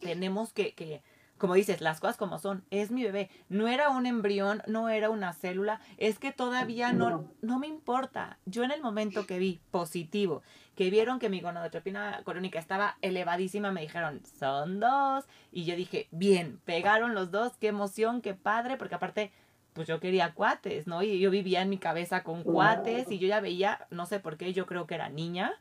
[0.00, 1.02] tenemos que, que
[1.44, 5.10] como dices, las cosas como son, es mi bebé, no era un embrión, no era
[5.10, 8.38] una célula, es que todavía no, no, me importa.
[8.46, 10.40] Yo en el momento que vi positivo,
[10.74, 16.08] que vieron que mi gonadotropina crónica estaba elevadísima, me dijeron, son dos, y yo dije,
[16.12, 19.30] bien, pegaron los dos, qué emoción, qué padre, porque aparte,
[19.74, 21.02] pues yo quería cuates, ¿no?
[21.02, 24.38] Y yo vivía en mi cabeza con cuates, y yo ya veía, no sé por
[24.38, 25.52] qué, yo creo que era niña,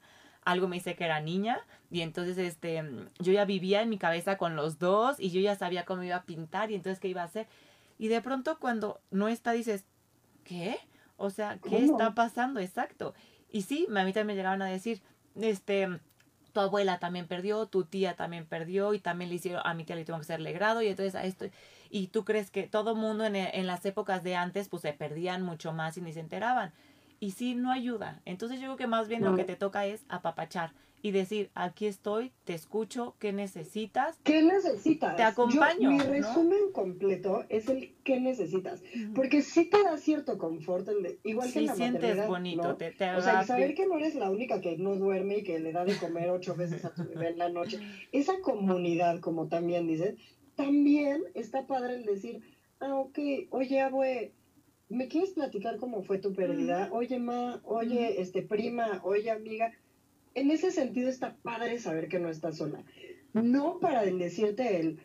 [0.45, 1.59] algo me dice que era niña
[1.91, 2.83] y entonces este
[3.19, 6.17] yo ya vivía en mi cabeza con los dos y yo ya sabía cómo iba
[6.17, 7.47] a pintar y entonces qué iba a hacer
[7.97, 9.85] y de pronto cuando no está dices
[10.43, 10.77] ¿qué?
[11.17, 12.59] O sea, ¿qué está pasando?
[12.59, 13.13] Exacto.
[13.51, 15.01] Y sí, a mí también me llegaban a decir,
[15.39, 15.87] este,
[16.51, 19.95] tu abuela también perdió, tu tía también perdió y también le hicieron, a mi tía
[19.95, 21.45] le tuvo que hacerle grado y entonces a esto,
[21.89, 25.43] y tú crees que todo mundo en, en las épocas de antes pues se perdían
[25.43, 26.73] mucho más y ni se enteraban
[27.23, 28.21] y sí no ayuda.
[28.25, 31.85] Entonces yo creo que más bien lo que te toca es apapachar y decir, aquí
[31.85, 34.19] estoy, te escucho, ¿qué necesitas?
[34.25, 35.15] ¿Qué necesitas?
[35.15, 35.91] Te acompaño.
[35.91, 38.83] mi resumen completo es el ¿qué necesitas?
[39.15, 40.89] Porque sí te da cierto confort,
[41.23, 44.59] igual que en la sientes bonito, te, O sea, saber que no eres la única
[44.59, 47.37] que no duerme y que le da de comer ocho veces a tu bebé en
[47.37, 47.79] la noche.
[48.11, 50.15] Esa comunidad, como también dices,
[50.55, 52.41] también está padre el decir,
[52.81, 53.17] ah, ok,
[53.49, 54.33] oye, abue
[54.93, 56.89] ¿me quieres platicar cómo fue tu pérdida?
[56.91, 59.73] Oye, ma, oye, este, prima, oye, amiga.
[60.35, 62.83] En ese sentido está padre saber que no estás sola.
[63.33, 64.99] No para decirte el...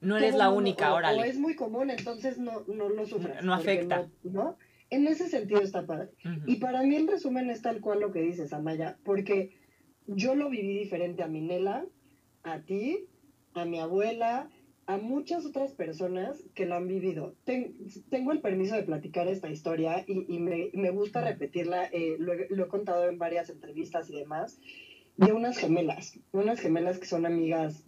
[0.00, 1.12] No eres la única, ahora.
[1.12, 3.42] O es muy común, entonces no, no lo sufres.
[3.42, 4.08] No, afecta.
[4.22, 4.58] No,
[4.90, 6.10] En ese sentido está padre.
[6.46, 9.56] Y para mí el resumen es tal cual lo que dices, Amaya, porque
[10.06, 11.86] yo lo viví diferente a Minela,
[12.42, 13.06] a ti,
[13.54, 14.50] a mi abuela,
[14.86, 17.34] a muchas otras personas que lo han vivido.
[17.44, 23.08] tengo el permiso de platicar esta historia y, me, gusta repetirla, eh, lo, he contado
[23.08, 24.58] en varias entrevistas y demás,
[25.16, 27.84] de unas gemelas, unas gemelas que son amigas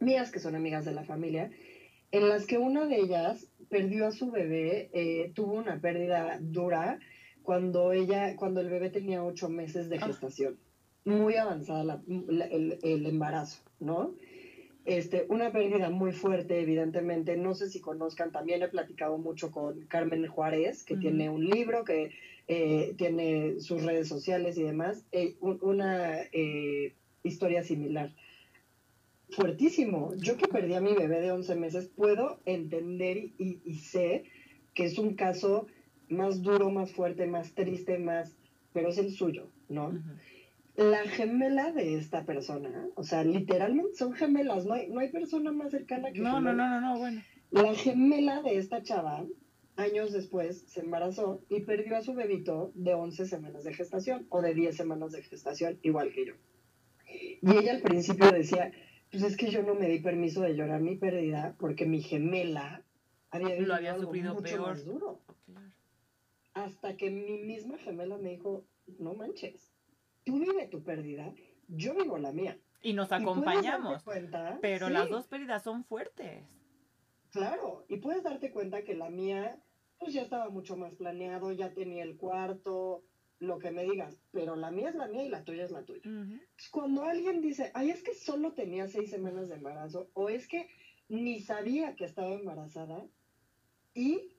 [0.00, 1.50] mías, que son amigas de la familia,
[2.10, 6.98] en las que una de ellas perdió a su bebé, eh, tuvo una pérdida dura
[7.42, 10.06] cuando, ella, cuando el bebé tenía ocho meses de ah.
[10.06, 10.58] gestación,
[11.04, 14.14] muy avanzada el, el embarazo, ¿no?
[14.84, 17.36] Este, una pérdida muy fuerte, evidentemente.
[17.36, 21.84] No sé si conozcan, también he platicado mucho con Carmen Juárez, que tiene un libro,
[21.84, 22.10] que
[22.48, 25.04] eh, tiene sus redes sociales y demás.
[25.12, 28.12] Eh, una eh, historia similar.
[29.30, 30.14] Fuertísimo.
[30.16, 34.24] Yo que perdí a mi bebé de 11 meses, puedo entender y, sé
[34.74, 35.66] que es un caso
[36.08, 38.34] más duro, más fuerte, más triste, más,
[38.72, 39.92] pero es el suyo, ¿no?
[40.76, 45.52] La gemela de esta persona, o sea, literalmente son gemelas, no hay, no hay persona
[45.52, 47.22] más cercana que no, No, no, no, no, bueno.
[47.50, 49.26] La gemela de esta chava,
[49.76, 54.40] años después, se embarazó y perdió a su bebito de 11 semanas de gestación o
[54.40, 56.34] de 10 semanas de gestación, igual que yo.
[57.42, 58.72] Y ella al principio decía,
[59.10, 62.82] pues es que yo no me di permiso de llorar mi pérdida porque mi gemela
[63.30, 64.68] había lo había sufrido mucho peor.
[64.68, 65.20] Más duro.
[66.54, 68.64] Hasta que mi misma gemela me dijo,
[68.98, 69.71] no manches,
[70.24, 71.34] tú vives tu pérdida,
[71.68, 72.58] yo vivo la mía.
[72.82, 74.02] Y nos acompañamos.
[74.60, 76.44] pero las dos pérdidas son fuertes.
[77.30, 79.58] Claro, y puedes darte cuenta que la mía,
[79.98, 83.04] pues ya estaba mucho más planeado, ya tenía el cuarto,
[83.38, 85.84] lo que me digas, pero la mía es la mía y la tuya es la
[85.84, 86.02] tuya.
[86.70, 90.68] Cuando alguien dice, ay, es que solo tenía seis semanas de embarazo, o es que
[91.08, 93.04] ni sabía que estaba embarazada,
[93.94, 94.36] y,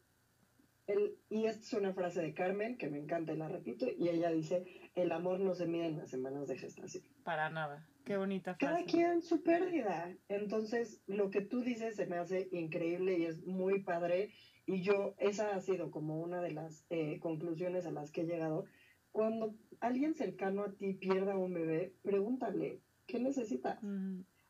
[0.88, 4.08] el, y esta es una frase de Carmen que me encanta y la repito, y
[4.08, 4.66] ella dice,
[4.96, 7.04] el amor no se mide en las semanas de gestación.
[7.24, 7.86] Para nada.
[8.06, 8.74] Qué bonita frase.
[8.74, 10.14] Cada quien su pérdida.
[10.30, 14.32] Entonces, lo que tú dices se me hace increíble y es muy padre.
[14.66, 18.26] Y yo, esa ha sido como una de las eh, conclusiones a las que he
[18.26, 18.66] llegado.
[19.12, 23.80] Cuando alguien cercano a ti pierda un bebé, pregúntale, ¿qué necesitas?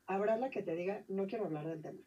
[0.05, 1.99] Habrá la que te diga, no quiero hablar del tema.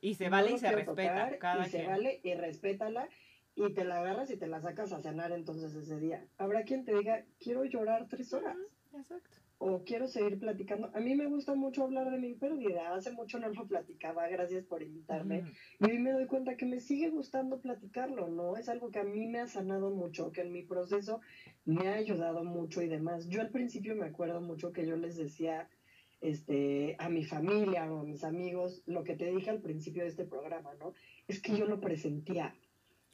[0.00, 1.38] Y se vale y se respeta.
[1.38, 3.08] cada y se vale y respétala
[3.56, 6.28] y te la agarras y te la sacas a cenar entonces ese día.
[6.36, 8.56] Habrá quien te diga, quiero llorar tres horas.
[8.94, 9.38] Exacto.
[9.58, 10.90] O quiero seguir platicando.
[10.94, 12.94] A mí me gusta mucho hablar de mi pérdida.
[12.94, 15.44] Hace mucho no lo platicaba, gracias por invitarme.
[15.80, 18.58] Y hoy me doy cuenta que me sigue gustando platicarlo, ¿no?
[18.58, 21.22] Es algo que a mí me ha sanado mucho, que en mi proceso
[21.64, 23.26] me ha ayudado mucho y demás.
[23.30, 25.70] Yo al principio me acuerdo mucho que yo les decía
[26.20, 30.10] este, a mi familia o a mis amigos lo que te dije al principio de
[30.10, 30.92] este programa, ¿no?
[31.28, 32.54] Es que yo lo presentía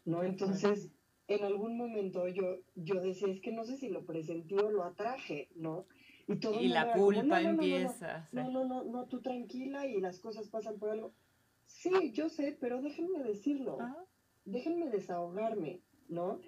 [0.04, 0.22] ¿no?
[0.22, 0.90] Entonces,
[1.28, 4.84] en algún momento yo, yo decía, es que no sé si lo presentí o lo
[4.84, 5.86] atraje, ¿no?
[6.28, 8.28] Y, todo y la culpa empieza.
[8.32, 11.12] No no, no, no, tú tranquila y las cosas pasan por algo.
[11.66, 13.78] Sí, yo sé, pero déjenme decirlo.
[14.44, 16.40] Déjenme desahogarme, ¿no?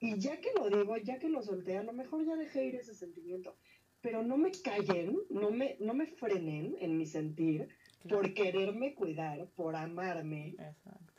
[0.00, 2.74] Y ya que lo digo, ya que lo solté, a lo mejor ya dejé ir
[2.74, 3.56] ese sentimiento.
[4.00, 7.68] Pero no me callen, no me, no me frenen en mi sentir
[8.08, 10.48] por quererme cuidar, por amarme.
[10.58, 11.13] Exacto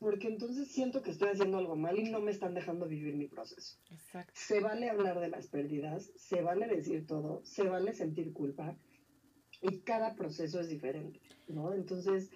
[0.00, 3.28] porque entonces siento que estoy haciendo algo mal y no me están dejando vivir mi
[3.28, 3.78] proceso.
[3.90, 4.32] Exacto.
[4.34, 8.74] Se vale hablar de las pérdidas, se vale decir todo, se vale sentir culpa
[9.60, 11.74] y cada proceso es diferente, ¿no?
[11.74, 12.30] Entonces,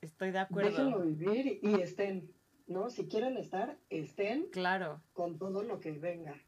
[0.00, 0.70] estoy de acuerdo.
[0.70, 2.32] Déjenlo vivir y estén,
[2.68, 2.88] ¿no?
[2.90, 4.46] Si quieren estar, estén.
[4.52, 5.02] Claro.
[5.12, 6.40] Con todo lo que venga.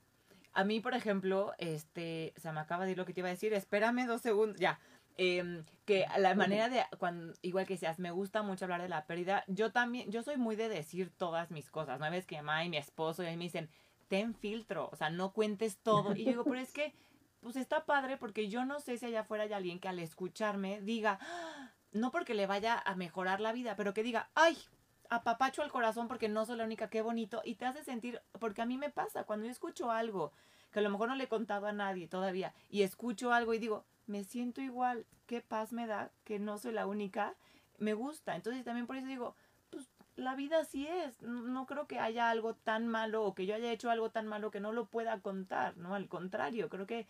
[0.53, 3.33] A mí, por ejemplo, este, se me acaba de ir lo que te iba a
[3.33, 4.79] decir, espérame dos segundos, ya.
[5.19, 9.07] Eh, que la manera de, cuando, igual que seas, me gusta mucho hablar de la
[9.07, 9.45] pérdida.
[9.47, 12.01] Yo también, yo soy muy de decir todas mis cosas.
[12.01, 13.71] ¿No ves que mamá y mi esposo y a mí me dicen,
[14.09, 16.15] ten filtro, o sea, no cuentes todo.
[16.15, 16.93] Y yo digo, pero es que,
[17.41, 20.81] pues está padre porque yo no sé si allá afuera hay alguien que al escucharme
[20.81, 21.71] diga, ¡Ah!
[21.93, 24.59] no porque le vaya a mejorar la vida, pero que diga, ay,
[25.09, 27.43] apapacho al corazón porque no soy la única, qué bonito.
[27.45, 30.33] Y te hace sentir, porque a mí me pasa, cuando yo escucho algo
[30.73, 33.59] que a lo mejor no le he contado a nadie todavía y escucho algo y
[33.59, 37.35] digo, me siento igual, qué paz me da, que no soy la única,
[37.79, 38.37] me gusta.
[38.37, 39.35] Entonces también por eso digo,
[39.71, 43.55] pues la vida así es, no creo que haya algo tan malo o que yo
[43.55, 45.95] haya hecho algo tan malo que no lo pueda contar, ¿no?
[45.95, 47.07] Al contrario, creo que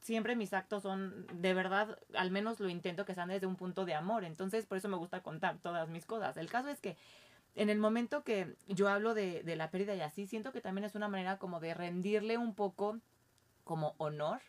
[0.00, 3.84] siempre mis actos son de verdad, al menos lo intento que sean desde un punto
[3.84, 6.36] de amor, entonces por eso me gusta contar todas mis cosas.
[6.36, 6.96] El caso es que
[7.54, 10.94] en el momento que yo hablo de, la pérdida y así, siento que también es
[10.94, 12.98] una manera como de rendirle un poco
[13.62, 14.40] como honor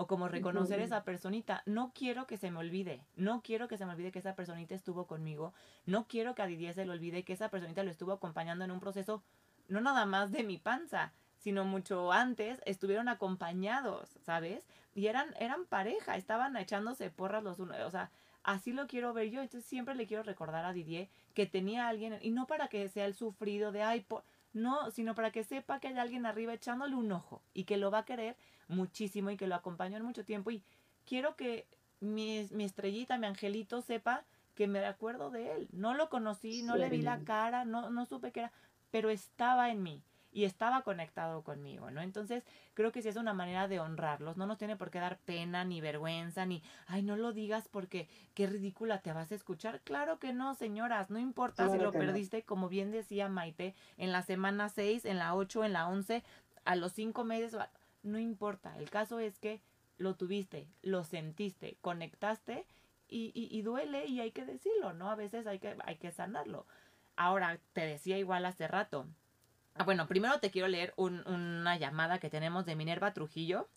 [0.00, 1.62] o como reconocer esa personita.
[1.66, 4.74] No quiero que se me olvide, no quiero que se me olvide que esa personita
[4.74, 5.52] estuvo conmigo,
[5.84, 8.70] no quiero que a Didier se le olvide que esa personita lo estuvo acompañando en
[8.70, 9.22] un proceso
[9.68, 14.64] no nada más de mi panza, sino mucho antes estuvieron acompañados, ¿sabes?
[14.94, 18.10] Y eran eran pareja, estaban echándose porras los unos, o sea,
[18.42, 21.88] así lo quiero ver yo, entonces siempre le quiero recordar a Didier que tenía a
[21.90, 25.44] alguien y no para que sea el sufrido de ay, por no, sino para que
[25.44, 28.36] sepa que hay alguien arriba echándole un ojo y que lo va a querer
[28.70, 30.50] muchísimo y que lo acompañó en mucho tiempo.
[30.50, 30.62] Y
[31.04, 31.66] quiero que
[32.00, 35.68] mi, mi estrellita, mi angelito, sepa que me acuerdo de él.
[35.72, 38.52] No lo conocí, no le vi la cara, no, no supe qué era,
[38.90, 40.02] pero estaba en mí
[40.32, 42.00] y estaba conectado conmigo, ¿no?
[42.00, 45.18] Entonces, creo que sí es una manera de honrarlos, no nos tiene por qué dar
[45.18, 49.80] pena, ni vergüenza, ni, ay, no lo digas porque qué ridícula te vas a escuchar.
[49.80, 54.22] Claro que no, señoras, no importa si lo perdiste, como bien decía Maite, en la
[54.22, 56.22] semana 6, en la 8, en la 11,
[56.64, 57.56] a los 5 meses,
[58.02, 59.60] no importa, el caso es que
[59.98, 62.66] lo tuviste, lo sentiste, conectaste
[63.08, 65.10] y, y, y duele y hay que decirlo, ¿no?
[65.10, 66.66] A veces hay que, hay que sanarlo.
[67.16, 69.06] Ahora, te decía igual hace rato,
[69.74, 73.68] Ah, bueno, primero te quiero leer una llamada que tenemos de Minerva Trujillo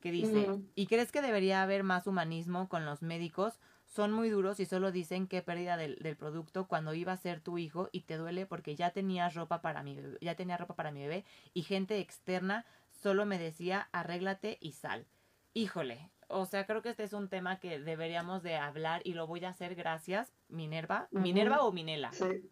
[0.00, 3.58] que dice, ¿y crees que debería haber más humanismo con los médicos?
[3.84, 7.40] Son muy duros y solo dicen qué pérdida del, del, producto cuando iba a ser
[7.40, 10.74] tu hijo y te duele porque ya tenías ropa para mi bebé, ya tenía ropa
[10.74, 12.64] para mi bebé y gente externa
[13.02, 15.06] solo me decía arréglate y sal.
[15.54, 19.26] Híjole, o sea, creo que este es un tema que deberíamos de hablar y lo
[19.26, 21.08] voy a hacer gracias, Minerva.
[21.10, 22.12] ¿Minerva o Minela?
[22.12, 22.50] Sí.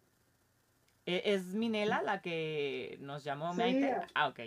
[1.05, 3.95] ¿E-, ¿Es Minela la que nos llamó Maite?
[4.13, 4.39] Ah, ok.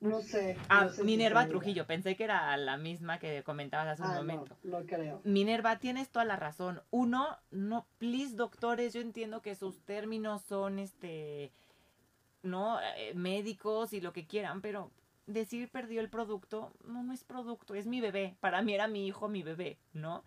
[0.00, 0.58] No sé.
[0.68, 1.86] Ah, Minerva Trujillo.
[1.86, 4.58] Pensé que era la misma que comentabas hace un ah, momento.
[4.62, 5.20] No, no creo.
[5.24, 6.82] Minerva, tienes toda la razón.
[6.90, 11.52] Uno, no, please, doctores, yo entiendo que sus términos son, este,
[12.42, 14.90] no, eh, médicos y lo que quieran, pero
[15.26, 18.36] decir perdió el producto, no, no es producto, es mi bebé.
[18.40, 20.24] Para mí era mi hijo, mi bebé, ¿no?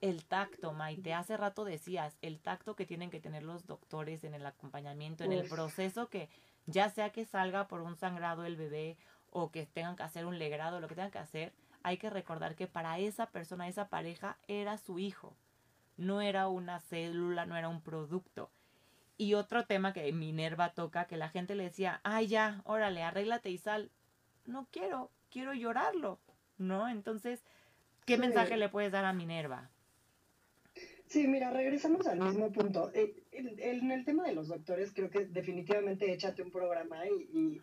[0.00, 1.14] el tacto, Maite.
[1.14, 5.32] Hace rato decías, el tacto que tienen que tener los doctores en el acompañamiento, en
[5.32, 6.28] el proceso que
[6.66, 8.96] ya sea que salga por un sangrado el bebé
[9.30, 12.56] o que tengan que hacer un legrado, lo que tengan que hacer, hay que recordar
[12.56, 15.36] que para esa persona, esa pareja, era su hijo.
[15.96, 18.50] No era una célula, no era un producto.
[19.18, 23.50] Y otro tema que Minerva toca, que la gente le decía, ay ya, órale, arréglate
[23.50, 23.90] y sal.
[24.46, 26.18] No quiero, quiero llorarlo,
[26.58, 26.88] ¿no?
[26.88, 27.42] Entonces,
[28.06, 29.70] ¿qué mensaje le puedes dar a Minerva?
[31.10, 32.92] Sí, mira, regresamos al mismo punto.
[32.94, 37.60] Eh, en, el tema de los doctores, creo que definitivamente échate un programa y,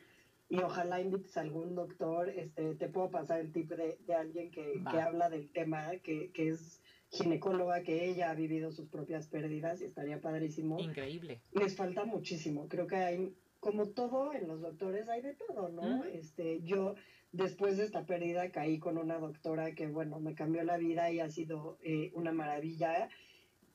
[0.50, 2.28] y, ojalá invites a algún doctor.
[2.28, 6.32] Este, te puedo pasar el tip de, de alguien que, que, habla del tema, que,
[6.34, 10.78] que es ginecóloga, que ella ha vivido sus propias pérdidas y estaría padrísimo.
[10.80, 11.40] Increíble.
[11.54, 12.68] Les falta muchísimo.
[12.68, 13.34] Creo que hay,
[13.68, 16.06] como todo en los doctores, hay de todo, ¿no?
[16.06, 16.96] Este, yo
[17.34, 21.20] después de esta pérdida caí con una doctora que, bueno, me cambió la vida y
[21.20, 23.10] ha sido eh, una maravilla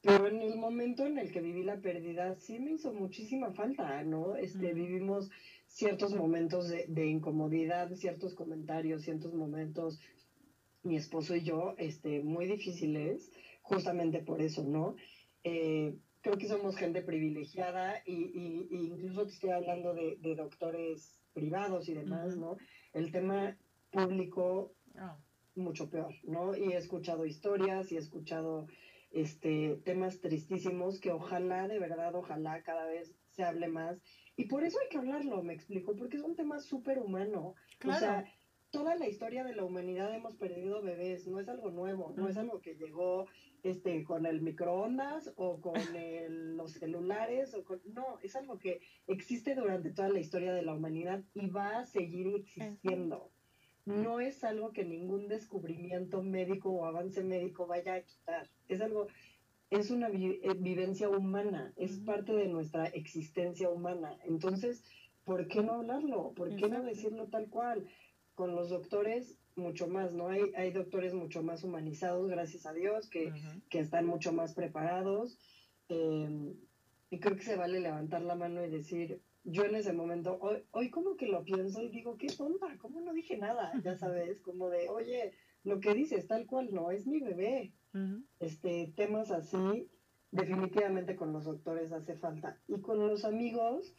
[0.03, 4.03] pero en el momento en el que viví la pérdida sí me hizo muchísima falta,
[4.03, 4.35] ¿no?
[4.35, 5.31] Este, vivimos
[5.69, 10.01] ciertos momentos de, incomodidad, ciertos comentarios, ciertos momentos,
[10.83, 13.31] mi esposo y yo, este, muy difíciles,
[13.63, 14.97] justamente por eso, ¿no?
[15.45, 21.95] Eh, creo que somos gente privilegiada y, incluso te estoy hablando de, doctores privados y
[21.95, 22.57] demás, ¿no?
[22.93, 23.57] El tema
[23.91, 25.19] público, ah.
[25.55, 26.57] mucho peor, ¿no?
[26.57, 28.69] Y he escuchado historias y he escuchado
[29.11, 34.01] este, temas tristísimos que ojalá, de verdad, ojalá cada vez se hable más.
[34.37, 37.55] Y por eso hay que hablarlo, me explico, porque es un tema súper humano.
[37.85, 38.25] O sea,
[38.73, 42.37] toda la historia de la humanidad hemos perdido bebés, no es algo nuevo, no es
[42.37, 43.27] algo que llegó
[43.63, 45.75] este, con el microondas o con
[46.57, 51.23] los celulares, o no, es algo que existe durante toda la historia de la humanidad
[51.35, 53.31] y va a seguir existiendo
[53.85, 58.49] no es algo que ningún descubrimiento médico o avance médico vaya a quitar.
[58.69, 59.09] Es algo,
[59.71, 64.17] es una eh, vivencia humana, es parte de nuestra existencia humana.
[64.25, 64.85] Entonces,
[65.25, 66.33] ¿por qué no hablarlo?
[66.35, 67.89] ¿Por qué no decirlo tal cual?
[68.43, 70.27] Con los doctores, mucho más, ¿no?
[70.27, 73.33] Hay, hay doctores mucho más humanizados, gracias a Dios, que,
[73.71, 75.39] que están mucho más preparados.
[75.89, 76.53] Eh,
[77.09, 80.65] y creo que se vale levantar la mano y decir, yo en ese momento, hoy,
[80.73, 83.71] hoy como que lo pienso y digo, qué tonta, ¿cómo no dije nada?
[83.85, 87.75] Ya sabes, como de, oye, lo que dices tal cual no, es mi bebé.
[88.41, 89.89] Este, temas así,
[90.33, 92.61] definitivamente con los doctores hace falta.
[92.67, 93.95] Y con los amigos,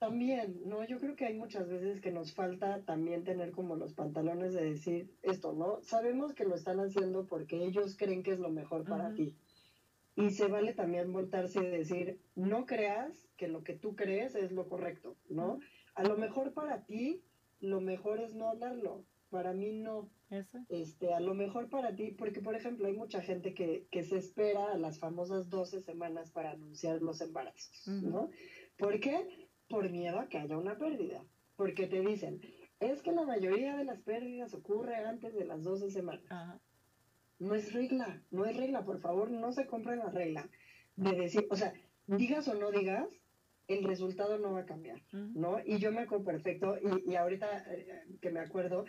[0.00, 0.82] también, ¿no?
[0.84, 4.64] Yo creo que hay muchas veces que nos falta también tener como los pantalones de
[4.64, 5.82] decir esto, ¿no?
[5.82, 9.36] Sabemos que lo están haciendo porque ellos creen que es lo mejor para ti.
[10.16, 14.52] Y se vale también voltarse y decir, no creas que lo que tú crees es
[14.52, 15.60] lo correcto, ¿no?
[15.94, 17.22] A lo mejor para ti,
[17.60, 19.04] lo mejor es no hablarlo.
[19.28, 20.10] Para mí no.
[20.70, 24.16] Este, a lo mejor para ti, porque por ejemplo hay mucha gente que, que se
[24.16, 28.30] espera a las famosas 12 semanas para anunciar los embarazos, ¿no?
[28.78, 29.39] ¿Por qué?
[29.70, 31.24] Por miedo a que haya una pérdida.
[31.56, 32.42] Porque te dicen,
[32.80, 36.24] es que la mayoría de las pérdidas ocurre antes de las 12 semanas.
[36.28, 36.60] Ajá
[37.40, 40.48] no es regla, no es regla, por favor, no se compre la regla
[40.96, 41.72] de decir, o sea,
[42.06, 43.08] digas o no digas,
[43.66, 45.58] el resultado no va a cambiar, ¿no?
[45.64, 48.84] Y yo me acuerdo perfecto, y, ahorita eh, que me acuerdo,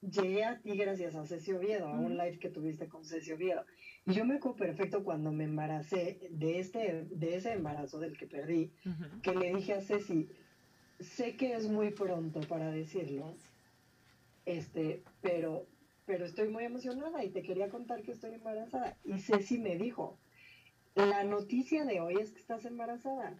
[0.00, 3.64] llegué a ti gracias a Ceci Oviedo, a un live que tuviste con Ceci Oviedo,
[3.76, 3.77] y
[4.08, 8.72] yo me acuerdo perfecto cuando me embaracé de, este, de ese embarazo del que perdí,
[9.22, 10.28] que le dije a Ceci,
[10.98, 13.34] sé que es muy pronto para decirlo,
[14.44, 15.66] este, pero
[16.08, 18.96] pero estoy muy emocionada y te quería contar que estoy embarazada.
[19.04, 20.18] Y Ceci me dijo,
[20.94, 23.36] la noticia de hoy es que estás embarazada.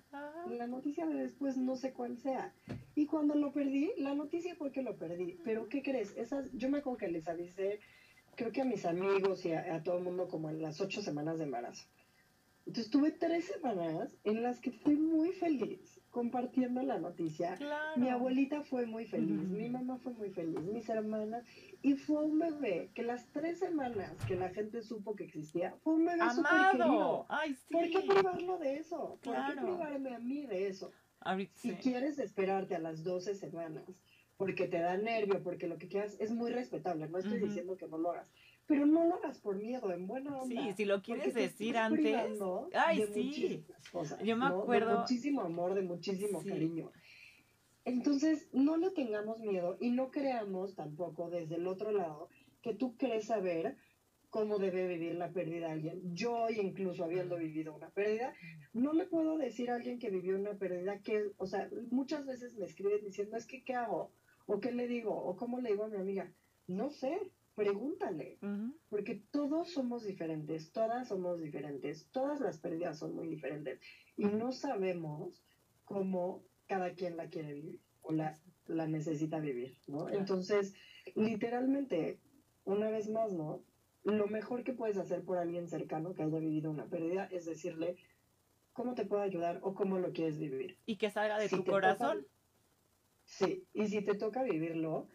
[0.50, 2.52] La noticia de después no sé cuál sea.
[2.94, 5.38] Y cuando lo perdí, la noticia fue que lo perdí.
[5.44, 6.14] Pero ¿qué crees?
[6.16, 7.80] Esas, yo me acuerdo que les avisé,
[8.38, 11.02] creo que a mis amigos y a, a todo el mundo como en las ocho
[11.02, 11.86] semanas de embarazo.
[12.66, 17.58] Entonces tuve tres semanas en las que fui muy feliz compartiendo la noticia.
[17.96, 21.44] Mi abuelita fue muy feliz, mi mamá fue muy feliz, mis hermanas,
[21.82, 25.94] y fue un bebé que las tres semanas que la gente supo que existía, fue
[25.94, 27.26] un bebé súper querido.
[27.28, 27.72] Ay, sí.
[27.72, 29.18] ¿Por qué privarlo de eso?
[29.22, 30.92] ¿Por qué privarme a mí de eso?
[31.54, 33.84] Si quieres esperarte a las 12 semanas
[34.38, 37.88] porque te da nervio, porque lo que quieras es muy respetable, no estoy diciendo que
[37.88, 38.32] no lo hagas,
[38.66, 40.62] pero no lo hagas por miedo, en buena onda.
[40.62, 42.40] Sí, si lo quieres decir antes.
[42.72, 43.66] Ay, sí.
[44.22, 44.92] Yo me acuerdo.
[44.92, 46.92] De muchísimo amor, de muchísimo cariño.
[47.84, 52.28] Entonces, no le tengamos miedo y no creamos tampoco desde el otro lado
[52.62, 53.76] que tú crees saber
[54.30, 56.14] cómo debe vivir la pérdida de alguien.
[56.14, 58.34] Yo, incluso habiendo vivido una pérdida,
[58.72, 62.54] no le puedo decir a alguien que vivió una pérdida que, o sea, muchas veces
[62.56, 64.12] me escriben diciendo, es que, ¿qué hago?
[64.48, 65.14] ¿O qué le digo?
[65.14, 66.32] ¿O cómo le digo a mi amiga?
[66.66, 67.20] No sé,
[67.54, 68.38] pregúntale,
[68.88, 73.78] porque todos somos diferentes, todas somos diferentes, todas las pérdidas son muy diferentes
[74.16, 75.44] y no sabemos
[75.84, 80.08] cómo cada quien la quiere vivir o la, la necesita vivir, ¿no?
[80.08, 80.74] Entonces,
[81.14, 82.18] literalmente,
[82.64, 83.62] una vez más, ¿no?
[84.04, 87.96] Lo mejor que puedes hacer por alguien cercano que haya vivido una pérdida es decirle
[88.72, 90.78] cómo te puedo ayudar o cómo lo quieres vivir.
[90.86, 92.26] Y que salga de tu corazón.
[93.28, 95.06] Sí, y si te toca vivirlo,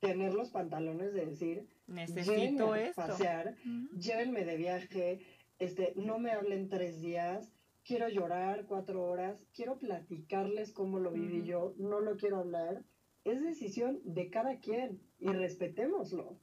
[0.00, 2.94] tener los pantalones de decir, necesito esto.
[2.94, 3.56] pasear,
[3.96, 5.20] llévenme de viaje,
[5.58, 7.52] este, no me hablen tres días,
[7.84, 12.84] quiero llorar cuatro horas, quiero platicarles cómo lo viví yo, no lo quiero hablar.
[13.24, 16.38] Es decisión de cada quien y respetémoslo.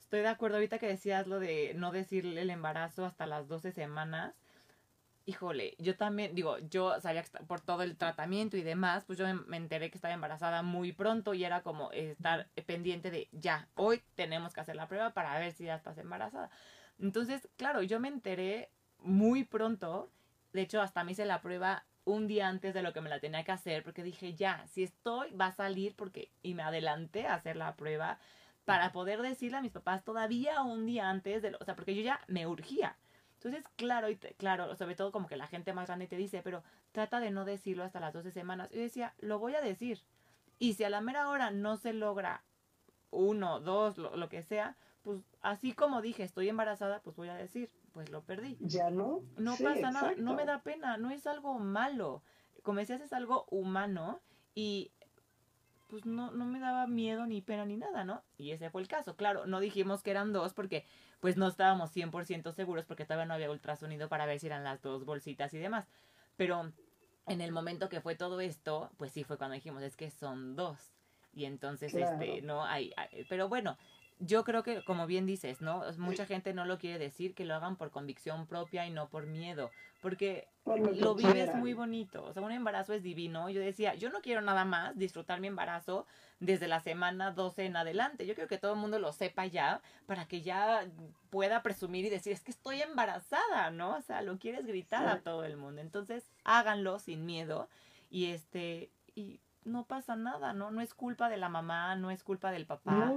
[0.00, 3.72] Estoy de acuerdo ahorita que decías lo de no decirle el embarazo hasta las 12
[3.72, 4.34] semanas.
[5.28, 9.26] Híjole, yo también, digo, yo sabía que por todo el tratamiento y demás, pues yo
[9.46, 14.02] me enteré que estaba embarazada muy pronto y era como estar pendiente de ya, hoy
[14.14, 16.50] tenemos que hacer la prueba para ver si ya estás embarazada.
[16.98, 18.70] Entonces, claro, yo me enteré
[19.00, 20.10] muy pronto
[20.52, 23.20] de hecho, hasta me hice la prueba un día antes de lo que me la
[23.20, 27.26] tenía que hacer, porque dije, ya, si estoy, va a salir, porque, y me adelanté
[27.26, 28.18] a hacer la prueba
[28.64, 31.94] para poder decirle a mis papás todavía un día antes de lo, o sea, porque
[31.94, 32.96] yo ya me urgía.
[33.38, 36.64] Entonces, claro, y claro, sobre todo como que la gente más grande te dice, pero
[36.90, 38.68] trata de no decirlo hasta las 12 semanas.
[38.70, 40.02] Yo decía, lo voy a decir.
[40.58, 42.42] Y si a la mera hora no se logra
[43.10, 47.34] uno, dos, lo, lo que sea, pues así como dije, estoy embarazada, pues voy a
[47.36, 48.56] decir, pues lo perdí.
[48.60, 49.22] Ya no.
[49.36, 52.22] No pasa nada, no me da pena, no es algo malo.
[52.62, 54.20] Como decías, es algo humano
[54.54, 54.90] y
[55.88, 58.22] pues no, no me daba miedo ni pena ni nada, ¿no?
[58.36, 59.16] Y ese fue el caso.
[59.16, 60.86] Claro, no dijimos que eran dos porque
[61.20, 64.82] pues no estábamos 100% seguros porque todavía no había ultrasonido para ver si eran las
[64.82, 65.88] dos bolsitas y demás.
[66.36, 66.72] Pero
[67.26, 70.56] en el momento que fue todo esto, pues sí fue cuando dijimos, es que son
[70.56, 70.92] dos.
[71.32, 72.92] Y entonces, este, no hay,
[73.28, 73.76] pero bueno,
[74.20, 75.82] yo creo que, como bien dices, ¿no?
[75.98, 79.26] Mucha gente no lo quiere decir, que lo hagan por convicción propia y no por
[79.26, 82.24] miedo, porque lo, vives muy bonito.
[82.24, 83.48] O sea, un embarazo es divino.
[83.48, 86.06] Yo decía, yo no quiero nada más disfrutar mi embarazo
[86.40, 88.26] desde la semana 12 en adelante.
[88.26, 90.86] Yo quiero que todo el mundo lo sepa ya, para que ya
[91.30, 93.96] pueda presumir y decir, es que estoy embarazada, ¿no?
[93.96, 95.80] O sea, lo quieres gritar a todo el mundo.
[95.80, 97.68] Entonces, háganlo sin miedo
[98.10, 100.70] y este, y no pasa nada, ¿no?
[100.70, 103.14] No es culpa de la mamá, no es culpa del papá.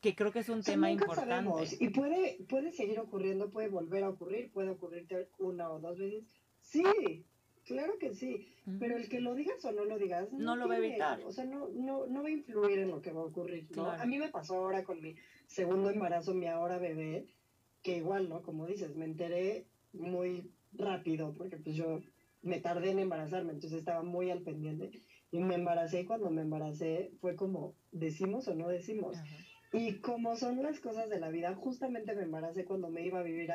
[0.00, 1.76] Que creo que es un tema importante.
[1.80, 6.24] Y puede, puede seguir ocurriendo, puede volver a ocurrir, puede ocurrirte una o dos veces.
[6.60, 7.24] Sí,
[7.64, 8.54] claro que sí.
[8.78, 11.20] Pero el que lo digas o no lo digas, no, lo va a evitar.
[11.24, 13.68] O sea, no, no, no va a influir en lo que va a ocurrir.
[13.74, 13.90] ¿no?
[13.90, 15.16] A mí me pasó ahora con mi
[15.46, 17.26] segundo embarazo, mi ahora bebé,
[17.82, 18.42] que igual, ¿no?
[18.42, 22.00] Como dices, me enteré muy rápido, porque pues yo
[22.42, 25.02] me tardé en embarazarme, entonces estaba muy al pendiente.
[25.32, 29.16] Y me embaracé y cuando me embaracé fue como, ¿decimos o no decimos?
[29.72, 33.22] Y como son las cosas de la vida, justamente me embaracé cuando me iba a
[33.22, 33.52] vivir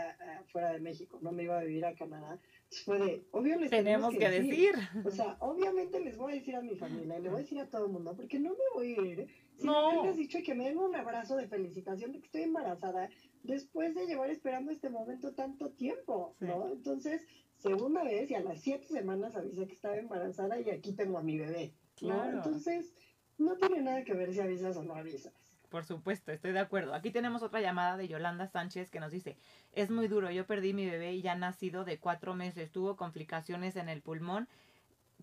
[0.48, 2.40] fuera de México, no me iba a vivir a Canadá.
[2.86, 4.76] Fue de, obvio les tenemos que, decir.
[5.04, 7.70] O sea, obviamente les voy a decir a mi familia, le voy a decir a
[7.70, 9.28] todo el mundo, porque no me voy a ir.
[9.58, 10.06] Si no.
[10.06, 13.10] les dicho que me den un abrazo de felicitación de que estoy embarazada,
[13.44, 16.70] después de llevar esperando este momento tanto tiempo, ¿no?
[16.70, 17.26] Entonces,
[17.58, 21.24] segunda vez y a las siete semanas avisé que estaba embarazada y aquí tengo a
[21.24, 22.26] mi bebé, ¿no?
[22.26, 22.94] Entonces,
[23.38, 25.34] no tiene nada que ver si avisas o no avisas.
[25.70, 26.94] Por supuesto, estoy de acuerdo.
[26.94, 29.38] Aquí tenemos otra llamada de Yolanda Sánchez que nos dice,
[29.74, 33.76] es muy duro, yo perdí mi bebé y ya nacido de cuatro meses, tuvo complicaciones
[33.76, 34.48] en el pulmón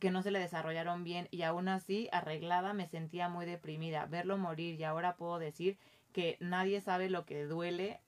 [0.01, 4.07] que no se le desarrollaron bien y aún así arreglada me sentía muy deprimida.
[4.07, 5.79] Verlo morir y ahora puedo decir
[6.13, 8.01] que nadie sabe lo que duele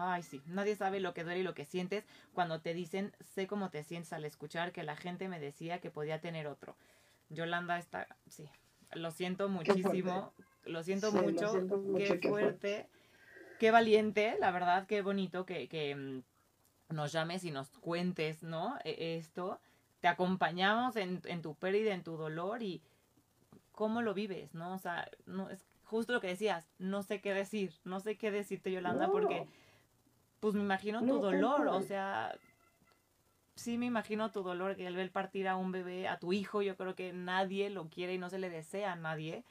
[0.00, 3.46] Ay, sí, nadie sabe lo que duele y lo que sientes cuando te dicen, sé
[3.46, 6.76] cómo te sientes al escuchar que la gente me decía que podía tener otro.
[7.28, 8.48] Yolanda está, sí,
[8.92, 10.32] lo siento muchísimo,
[10.64, 11.52] lo siento mucho,
[11.96, 12.88] qué, fuerte,
[13.58, 16.22] qué, valiente, la verdad, qué bonito que, que mm,
[16.94, 18.78] nos llames y nos cuentes, ¿no?
[18.84, 19.60] E, esto,
[20.00, 22.82] te acompañamos en, en tu pérdida, en tu dolor y
[23.72, 24.74] cómo lo vives, ¿no?
[24.74, 28.30] O sea, no es justo lo que decías, no sé qué decir, no sé qué
[28.30, 29.48] decirte, Yolanda, porque
[30.40, 32.34] pues me imagino tu dolor, o sea,
[33.54, 36.62] sí me imagino tu dolor que al ver partir a un bebé, a tu hijo,
[36.62, 39.44] yo creo que nadie lo quiere y no se le desea a nadie.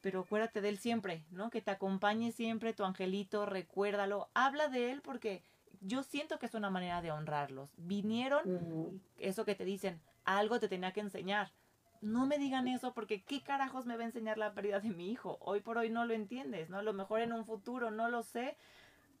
[0.00, 1.50] Pero acuérdate de él siempre, ¿no?
[1.50, 5.42] Que te acompañe siempre tu angelito, recuérdalo, habla de él porque
[5.80, 7.70] yo siento que es una manera de honrarlos.
[7.76, 11.52] Vinieron, eso que te dicen, algo te tenía que enseñar.
[12.00, 15.10] No me digan eso porque ¿qué carajos me va a enseñar la pérdida de mi
[15.10, 15.36] hijo?
[15.40, 16.78] Hoy por hoy no lo entiendes, ¿no?
[16.78, 18.56] A lo mejor en un futuro, no lo sé,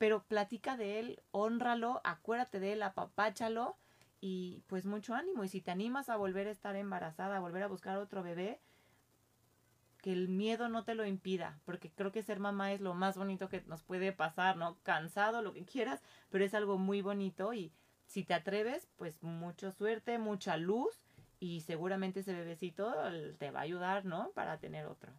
[0.00, 3.76] pero platica de él, honralo, acuérdate de él, apapáchalo
[4.18, 5.44] y pues mucho ánimo.
[5.44, 8.62] Y si te animas a volver a estar embarazada, a volver a buscar otro bebé,
[10.00, 13.18] que el miedo no te lo impida, porque creo que ser mamá es lo más
[13.18, 14.78] bonito que nos puede pasar, ¿no?
[14.84, 17.70] Cansado, lo que quieras, pero es algo muy bonito y
[18.06, 21.04] si te atreves, pues mucha suerte, mucha luz
[21.40, 22.90] y seguramente ese bebecito
[23.38, 24.30] te va a ayudar, ¿no?
[24.30, 25.12] Para tener otro.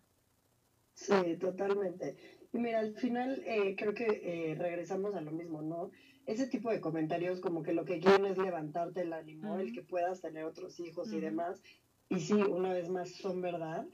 [0.95, 2.40] Sí, totalmente.
[2.53, 5.91] Y mira, al final eh, creo que eh, regresamos a lo mismo, ¿no?
[6.25, 9.81] Ese tipo de comentarios como que lo que quieren es levantarte el ánimo, el que
[9.81, 11.63] puedas tener otros hijos y demás.
[12.09, 13.87] Y sí, una vez más son verdad,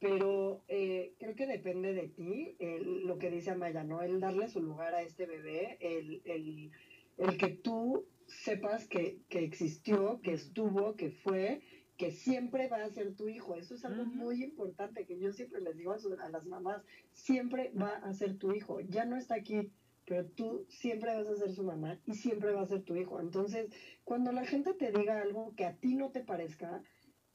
[0.00, 2.56] pero eh, creo que depende de ti
[3.04, 4.02] lo que dice Amaya, ¿no?
[4.02, 6.72] El darle su lugar a este bebé, el, el
[7.18, 11.60] el que tú sepas que, que existió, que estuvo, que fue,
[11.96, 13.54] que siempre va a ser tu hijo.
[13.54, 16.82] Eso es algo muy importante que yo siempre les digo a, a, las mamás,
[17.12, 18.80] siempre va a ser tu hijo.
[18.80, 19.70] Ya no está aquí,
[20.06, 23.20] pero tú siempre vas a ser su mamá y siempre va a ser tu hijo.
[23.20, 23.70] Entonces,
[24.04, 26.82] cuando la gente te diga algo que a ti no te parezca,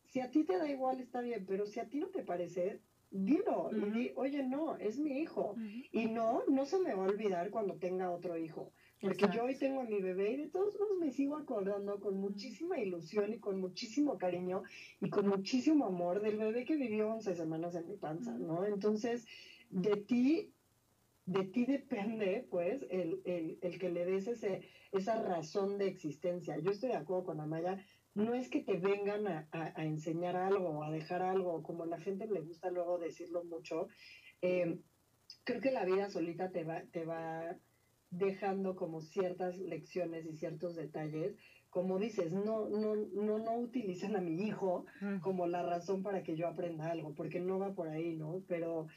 [0.05, 2.81] si a ti te da igual está bien, pero si a ti no te parece,
[3.09, 5.55] dilo y di, oye, no, es mi hijo.
[5.91, 8.71] Y no, no se me va a olvidar cuando tenga otro hijo.
[8.99, 12.17] Porque yo hoy tengo a mi bebé y de todos modos me sigo acordando con
[12.17, 14.63] muchísima ilusión y con muchísimo cariño
[14.99, 18.65] y con muchísimo amor del bebé que vivió 11 semanas en mi panza, ¿no?
[18.65, 19.27] Entonces,
[19.69, 20.51] de ti,
[21.27, 26.57] de ti depende, pues, el, el, el que le des ese, esa razón de existencia.
[26.57, 27.79] Yo estoy de acuerdo con Amaya,
[28.15, 31.87] no es que te vengan a, a, enseñar algo o a dejar algo, como a
[31.87, 33.89] la gente le gusta luego decirlo mucho.
[34.41, 34.79] Eh,
[35.43, 37.55] creo que la vida solita te va, te va
[38.09, 41.35] dejando como ciertas lecciones y ciertos detalles.
[41.69, 44.85] Como dices, no, no, no, no utilizan a mi hijo
[45.21, 48.41] como la razón para que yo aprenda algo, porque no va por ahí, ¿no?
[48.47, 48.87] Pero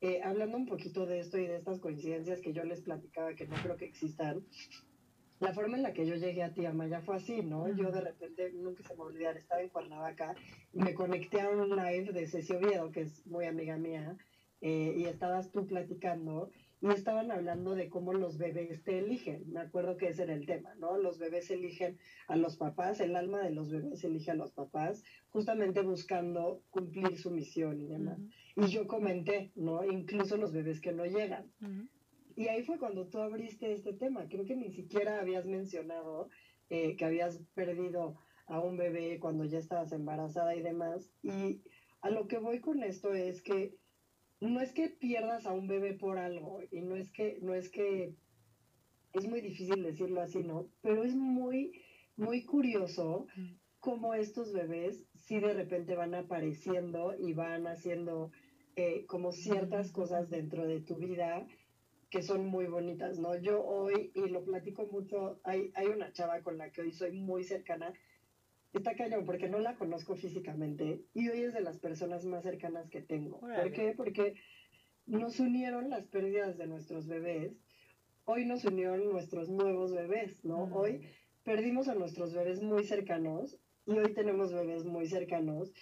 [0.00, 3.46] eh, hablando un poquito de esto y de estas coincidencias que yo les platicaba que
[3.46, 4.44] no creo que existan,
[5.38, 7.68] la forma en la que yo llegué a ti, Amaya, fue así, ¿no?
[7.68, 10.34] Yo de repente, nunca se me olvidar, estaba en Cuernavaca
[10.72, 14.16] y me conecté a un live de Ceci Oviedo, que es muy amiga mía,
[14.62, 16.50] eh, y estabas tú platicando
[16.80, 19.50] y estaban hablando de cómo los bebés te eligen.
[19.50, 20.98] Me acuerdo que ese era el tema, ¿no?
[20.98, 21.98] Los bebés eligen
[22.28, 27.16] a los papás, el alma de los bebés elige a los papás, justamente buscando cumplir
[27.16, 28.18] su misión y demás.
[28.56, 29.84] Y yo comenté, ¿no?
[29.84, 31.50] Incluso los bebés que no llegan.
[32.36, 34.28] Y ahí fue cuando tú abriste este tema.
[34.28, 36.28] Creo que ni siquiera habías mencionado
[36.68, 41.10] eh, que habías perdido a un bebé cuando ya estabas embarazada y demás.
[41.22, 41.62] Y
[42.02, 43.74] a lo que voy con esto es que
[44.40, 47.70] no es que pierdas a un bebé por algo y no es que no es
[47.70, 48.14] que
[49.12, 50.68] es muy difícil decirlo así, ¿no?
[50.82, 51.72] Pero es muy
[52.16, 53.26] muy curioso
[53.80, 58.30] cómo estos bebés sí de repente van apareciendo y van haciendo
[58.74, 61.46] eh, como ciertas cosas dentro de tu vida
[62.10, 63.36] que son muy bonitas, ¿no?
[63.36, 67.12] Yo hoy, y lo platico mucho, hay, hay una chava con la que hoy soy
[67.12, 67.92] muy cercana,
[68.72, 72.88] está cañón porque no la conozco físicamente y hoy es de las personas más cercanas
[72.90, 73.40] que tengo.
[73.40, 73.94] ¿Por qué?
[73.96, 74.34] Porque
[75.06, 77.52] nos unieron las pérdidas de nuestros bebés,
[78.24, 80.64] hoy nos unieron nuestros nuevos bebés, ¿no?
[80.64, 81.08] Hoy
[81.44, 85.72] perdimos a nuestros bebés muy cercanos y hoy tenemos bebés muy cercanos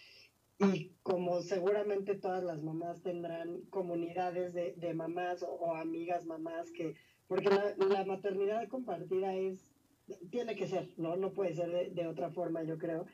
[0.58, 6.94] y como seguramente todas las mamás tendrán comunidades de, de mamás o, amigas mamás que,
[7.26, 9.73] porque la, la maternidad compartida es
[10.30, 11.16] tiene que ser, ¿no?
[11.16, 13.06] No puede ser de, otra forma, yo creo.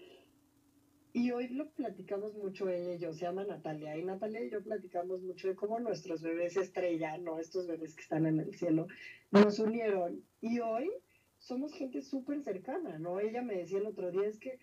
[1.12, 4.62] Y hoy lo platicamos mucho ella y yo, se llama Natalia, y Natalia y yo
[4.62, 7.38] platicamos mucho de cómo nuestros bebés estrella, ¿no?
[7.38, 8.86] Estos bebés que están en el cielo,
[9.32, 10.24] nos unieron.
[10.41, 10.91] Y hoy
[11.38, 13.18] somos gente súper cercana, ¿no?
[13.18, 14.61] Ella me decía el otro día, es que,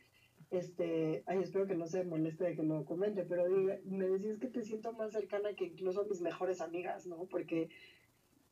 [0.49, 3.49] este, ay, espero que no se moleste de que lo comente, pero
[3.83, 7.25] me decía, es que te siento más cercana que incluso mis mejores amigas, ¿no?
[7.25, 7.69] Porque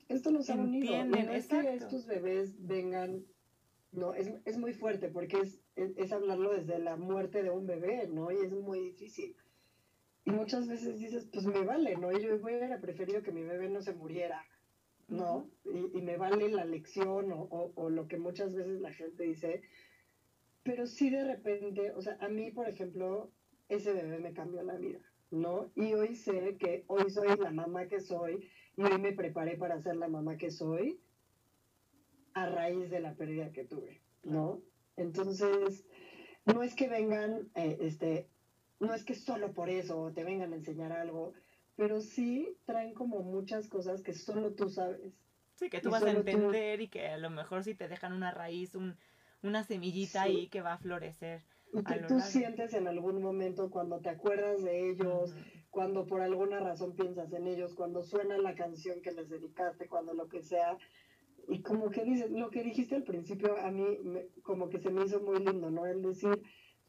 [0.10, 1.06] esto nos ha unido.
[1.06, 3.24] no es que estos bebés vengan
[3.96, 4.14] ¿no?
[4.14, 8.32] Es, es muy fuerte porque es, es, hablarlo desde la muerte de un bebé, ¿no?
[8.32, 9.36] Y es muy difícil.
[10.26, 12.12] Y muchas veces dices, pues me vale, ¿no?
[12.12, 14.44] Y yo hubiera preferido que mi bebé no se muriera,
[15.08, 15.50] ¿no?
[15.66, 19.24] Y, y me vale la lección o, o, o, lo que muchas veces la gente
[19.24, 19.62] dice.
[20.64, 23.32] Pero sí de repente, o sea, a mí, por ejemplo,
[23.70, 25.00] ese bebé me cambió la vida,
[25.32, 25.72] ¿no?
[25.76, 29.82] Y hoy sé que hoy soy la mamá que soy y hoy me preparé para
[29.82, 31.00] ser la mamá que soy
[32.36, 34.62] a raíz de la pérdida que tuve, ¿no?
[34.98, 35.88] Entonces,
[36.46, 38.30] no es que vengan, eh, este,
[38.80, 41.34] no es que solo por eso te vengan a enseñar algo,
[41.76, 45.14] pero sí traen como muchas cosas que solo tú sabes.
[45.56, 48.32] Sí, que tú vas a entender y que a lo mejor si te dejan una
[48.32, 48.98] raíz, un,
[49.42, 51.42] una semillita ahí que va a florecer.
[51.74, 55.34] Y que tú sientes en algún momento cuando te acuerdas de ellos,
[55.70, 60.14] cuando por alguna razón piensas en ellos, cuando suena la canción que les dedicaste, cuando
[60.14, 60.78] lo que sea,
[61.48, 63.86] y como que dices, lo que dijiste al principio a mí
[64.44, 65.86] como que se me hizo muy lindo, ¿no?
[65.86, 66.42] El decir,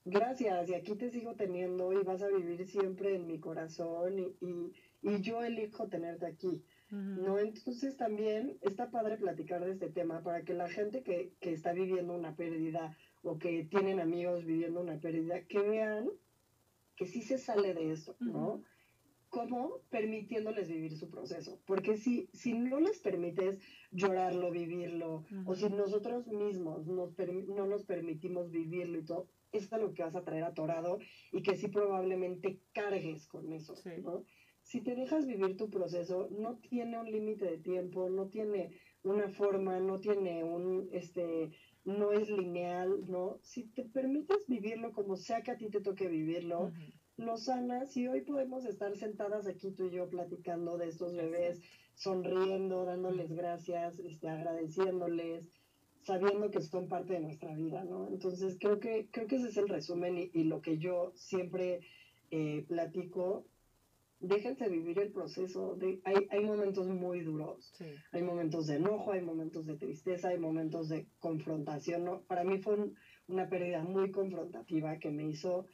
[0.05, 4.37] gracias, y aquí te sigo teniendo y vas a vivir siempre en mi corazón y,
[4.41, 7.39] y, y yo elijo tenerte aquí, ¿no?
[7.39, 11.73] Entonces también está padre platicar de este tema para que la gente que, que está
[11.73, 16.09] viviendo una pérdida o que tienen amigos viviendo una pérdida, que vean
[16.97, 18.63] que sí se sale de eso, ¿no?
[19.37, 19.83] ¿Cómo?
[19.91, 21.61] Permitiéndoles vivir su proceso.
[21.67, 23.59] Porque si, si no les permites
[23.91, 27.15] llorarlo, vivirlo, o si nosotros mismos nos
[27.49, 31.01] no nos permitimos vivirlo y todo, eso es lo que vas a traer atorado
[31.33, 34.25] y que sí probablemente cargues con eso, ¿no?
[34.63, 38.71] Si te dejas vivir tu proceso, no tiene un límite de tiempo, no tiene
[39.03, 41.51] una forma, no tiene un, este,
[41.85, 43.39] no es lineal, ¿no?
[43.43, 46.73] Si te permites vivirlo como sea que a ti te toque vivirlo,
[47.17, 51.61] lo sanas y hoy podemos estar sentadas aquí tú y yo platicando de estos bebés,
[51.95, 55.49] sonriendo, dándoles gracias, este, agradeciéndoles,
[56.03, 58.09] sabiendo que son parte de nuestra vida, ¿no?
[58.09, 61.81] Entonces creo que, creo que ese es el resumen y, lo que yo siempre
[62.31, 63.47] eh, platico.
[64.21, 65.75] Déjense vivir el proceso.
[65.77, 67.73] De, hay, hay momentos muy duros.
[68.13, 72.05] Hay momentos de enojo, hay momentos de tristeza, hay momentos de confrontación.
[72.05, 72.23] ¿no?
[72.23, 72.93] Para mí fue
[73.29, 75.67] una pérdida muy confrontativa que me hizo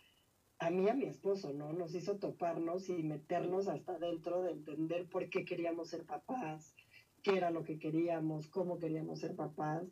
[0.62, 1.72] a mí a mi esposo, ¿no?
[1.72, 6.74] Nos hizo toparnos y meternos hasta dentro de entender por qué queríamos ser papás,
[7.22, 9.82] qué era lo que queríamos, cómo queríamos ser papás.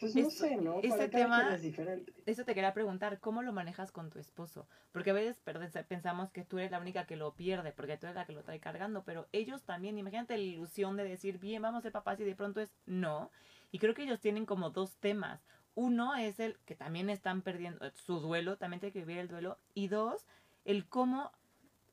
[0.00, 0.80] Pues no sé, ¿no?
[0.80, 2.12] Ese tema es diferente.
[2.24, 4.68] Eso te quería preguntar, ¿cómo lo manejas con tu esposo?
[4.92, 5.40] Porque a veces
[5.88, 8.44] pensamos que tú eres la única que lo pierde, porque tú eres la que lo
[8.44, 12.20] trae cargando, pero ellos también, imagínate la ilusión de decir, bien, vamos a ser papás
[12.20, 13.30] y de pronto es no.
[13.70, 15.44] Y creo que ellos tienen como dos temas.
[15.78, 19.58] Uno es el que también están perdiendo su duelo, también tiene que vivir el duelo.
[19.74, 20.26] Y dos,
[20.64, 21.30] el cómo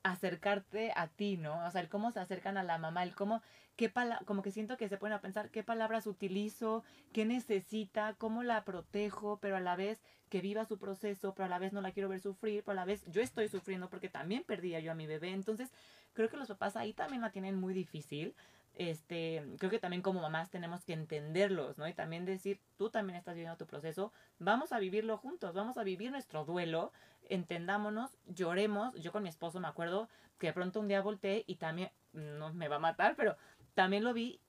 [0.02, 1.64] acercarte a ti, ¿no?
[1.64, 3.42] O sea, el cómo se acercan a la mamá, el cómo,
[3.76, 3.92] qué
[4.24, 6.82] como que siento que se ponen a pensar qué palabras utilizo,
[7.12, 11.48] qué necesita, cómo la protejo, pero a la vez que viva su proceso, pero a
[11.48, 14.08] la vez no la quiero ver sufrir, pero a la vez yo estoy sufriendo porque
[14.08, 15.30] también perdía yo a mi bebé.
[15.30, 15.70] Entonces,
[16.12, 18.34] creo que los papás ahí también la tienen muy difícil.
[18.76, 21.88] Este, creo que también como mamás tenemos que entenderlos, ¿no?
[21.88, 25.82] Y también decir, tú también estás viviendo tu proceso, vamos a vivirlo juntos, vamos a
[25.82, 26.92] vivir nuestro duelo,
[27.30, 28.94] entendámonos, lloremos.
[28.96, 32.52] Yo con mi esposo me acuerdo que de pronto un día volteé y también, no
[32.52, 33.38] me va a matar, pero
[33.74, 34.40] también lo vi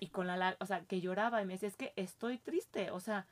[0.00, 3.00] y con la, o sea, que lloraba y me decía, es que estoy triste, o
[3.00, 3.26] sea,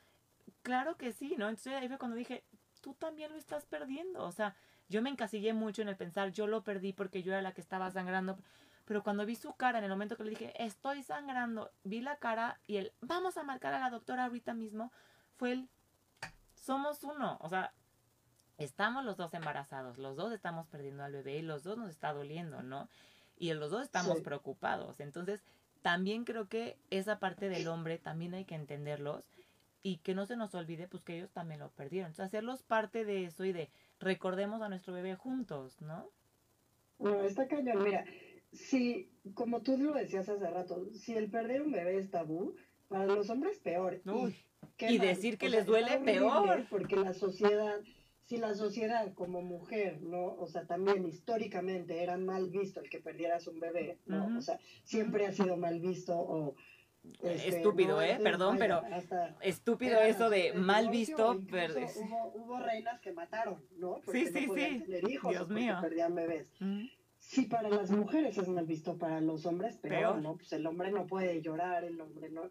[0.63, 1.49] claro que sí, ¿no?
[1.49, 2.45] Entonces ahí fue cuando dije,
[2.83, 4.55] tú también lo estás perdiendo, o sea,
[4.91, 7.63] yo me encasillé mucho en el pensar, yo lo perdí porque yo era la que
[7.63, 8.37] estaba sangrando,
[8.85, 12.17] pero cuando vi su cara, en el momento que le dije, estoy sangrando, vi la
[12.17, 14.93] cara y el, vamos a marcar a la doctora ahorita mismo,
[15.37, 15.69] fue el,
[16.55, 17.73] somos uno, o sea,
[18.59, 22.13] estamos los dos embarazados, los dos estamos perdiendo al bebé y los dos nos está
[22.13, 22.89] doliendo, ¿no?
[23.39, 25.01] Y los dos estamos preocupados.
[25.01, 25.43] Entonces,
[25.83, 29.25] también creo que esa parte del hombre también hay que entenderlos
[29.83, 32.11] y que no se nos olvide pues que ellos también lo perdieron.
[32.11, 33.69] Entonces, hacerlos parte de eso y de
[33.99, 36.09] recordemos a nuestro bebé juntos, ¿no?
[36.99, 37.83] No, está cañón.
[37.83, 38.05] Mira,
[38.53, 42.55] si, como tú lo decías hace rato, si el perder un bebé es tabú,
[42.89, 44.01] para los hombres peor.
[44.79, 46.67] y, decir que les duele peor.
[46.69, 47.81] Porque la sociedad
[48.25, 50.37] si la sociedad como mujer, ¿no?
[50.37, 54.39] O sea, también históricamente era mal visto el que perdieras un bebé, ¿no?
[54.39, 56.55] O sea, siempre ha sido mal visto o...
[57.21, 58.21] Este, estúpido, ¿eh?
[58.23, 58.81] Perdón, pero
[59.41, 61.33] estúpido eso de mal visto.
[61.33, 64.01] Hubo, hubo, reinas que mataron, ¿no?
[64.05, 64.81] Porque sí, sí, no sí.
[64.87, 65.79] Tener hijos Dios mío.
[65.83, 66.47] perdían bebés.
[67.33, 70.37] Si para las mujeres es mal visto, para los hombres peor, ¿no?
[70.37, 72.43] Pues el hombre no puede llorar, el hombre no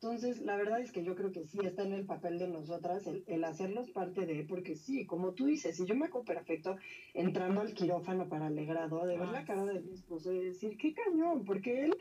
[0.00, 3.04] entonces, la verdad es que yo creo que sí está en el papel de nosotras
[3.26, 6.76] el, hacerlos parte de, porque sí, como tú dices, si yo me acuerdo perfecto
[7.14, 10.92] entrando al quirófano para alegrado, de ver la cara de mi esposo y decir, qué
[10.92, 11.96] cañón, porque él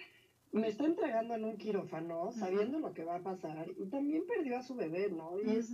[0.52, 4.58] me está entregando en un quirófano sabiendo lo que va a pasar y también perdió
[4.58, 5.40] a su bebé, ¿no?
[5.40, 5.74] Y es,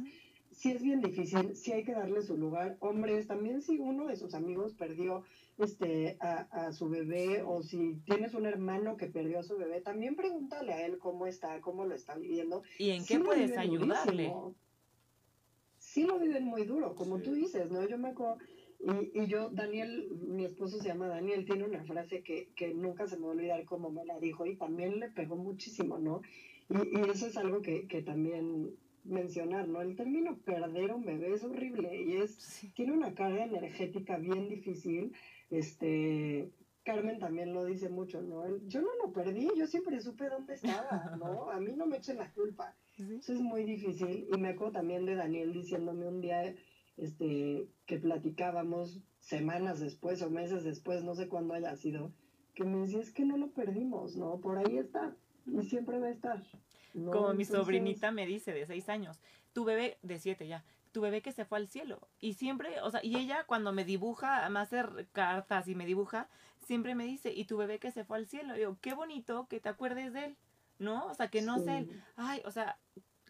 [0.51, 2.77] sí es bien difícil, sí hay que darle su lugar.
[2.79, 5.23] Hombres, también si uno de sus amigos perdió
[5.57, 10.15] este, a, su bebé o si tienes un hermano que perdió a su bebé, también
[10.15, 12.63] pregúntale a él cómo está, cómo lo está viviendo.
[12.79, 14.33] ¿Y en qué puedes ayudarle?
[15.77, 17.87] Sí lo viven muy duro, como tú dices, ¿no?
[17.87, 18.37] Yo me acuerdo,
[18.79, 23.07] y, y, yo, Daniel, mi esposo se llama Daniel, tiene una frase que, que nunca
[23.07, 26.21] se me va a olvidar como me la dijo y también le pegó muchísimo, ¿no?
[26.69, 29.81] Y, y eso es algo que, que también mencionar, ¿no?
[29.81, 35.13] El término perder un bebé es horrible y es, tiene una carga energética bien difícil
[35.49, 36.51] este,
[36.83, 38.45] Carmen también lo dice mucho, ¿no?
[38.67, 41.49] yo no lo perdí, yo siempre supe dónde estaba, ¿no?
[41.49, 42.75] A mí no me echen la culpa.
[42.97, 44.27] Eso es muy difícil.
[44.33, 46.55] Y me acuerdo también de Daniel diciéndome un día
[46.97, 52.11] este, que platicábamos semanas después o meses después, no sé cuándo haya sido,
[52.53, 54.39] que me decía, es que no lo perdimos, ¿no?
[54.39, 55.15] Por ahí está
[55.45, 56.43] y siempre va a estar.
[56.93, 59.19] Como mi sobrinita me dice de seis años,
[59.53, 60.63] tu bebé de siete ya,
[60.93, 62.07] tu bebé que se fue al cielo.
[62.21, 64.81] Y siempre, o sea, y ella cuando me dibuja, me hace
[65.11, 66.29] cartas y me dibuja,
[66.65, 68.55] siempre me dice, y tu bebé que se fue al cielo.
[68.55, 70.37] Y digo, qué bonito que te acuerdes de él,
[70.79, 71.07] ¿no?
[71.07, 72.77] O sea, que no sé, ay, o sea,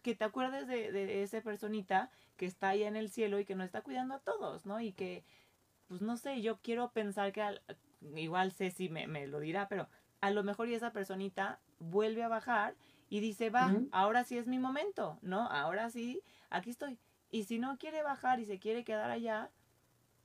[0.03, 3.55] que te acuerdes de, de esa personita que está ahí en el cielo y que
[3.55, 4.79] nos está cuidando a todos, ¿no?
[4.81, 5.23] Y que,
[5.87, 7.61] pues no sé, yo quiero pensar que al,
[8.15, 9.87] igual Ceci me, me lo dirá, pero
[10.19, 12.75] a lo mejor y esa personita vuelve a bajar
[13.09, 15.49] y dice, va, ahora sí es mi momento, ¿no?
[15.49, 16.97] Ahora sí, aquí estoy.
[17.33, 19.49] Y si no quiere bajar y se quiere quedar allá,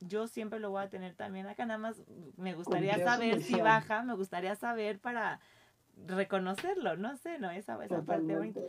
[0.00, 1.64] yo siempre lo voy a tener también acá.
[1.64, 2.02] Nada más
[2.36, 5.40] me gustaría saber si baja, me gustaría saber para
[6.06, 7.50] reconocerlo, no sé, ¿no?
[7.50, 8.61] Esa, esa parte bonita.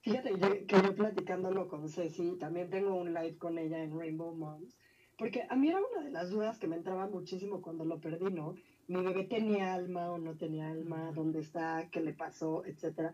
[0.00, 0.36] Fíjate
[0.66, 4.76] que yo platicándolo con Ceci, también tengo un live con ella en Rainbow Moms,
[5.16, 8.28] porque a mí era una de las dudas que me entraba muchísimo cuando lo perdí,
[8.32, 8.56] ¿no?
[8.88, 13.12] Mi bebé tenía alma o no tenía alma, dónde está, qué le pasó, etcétera.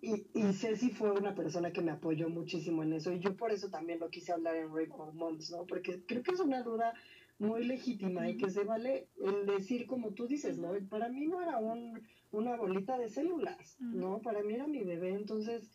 [0.00, 3.50] Y, y Ceci fue una persona que me apoyó muchísimo en eso y yo por
[3.50, 5.66] eso también lo quise hablar en Rainbow Moms, ¿no?
[5.66, 6.94] Porque creo que es una duda
[7.38, 10.72] muy legítima y que se vale el decir como tú dices, ¿no?
[10.88, 14.20] Para mí no era un, una bolita de células, ¿no?
[14.20, 15.70] Para mí era mi bebé, entonces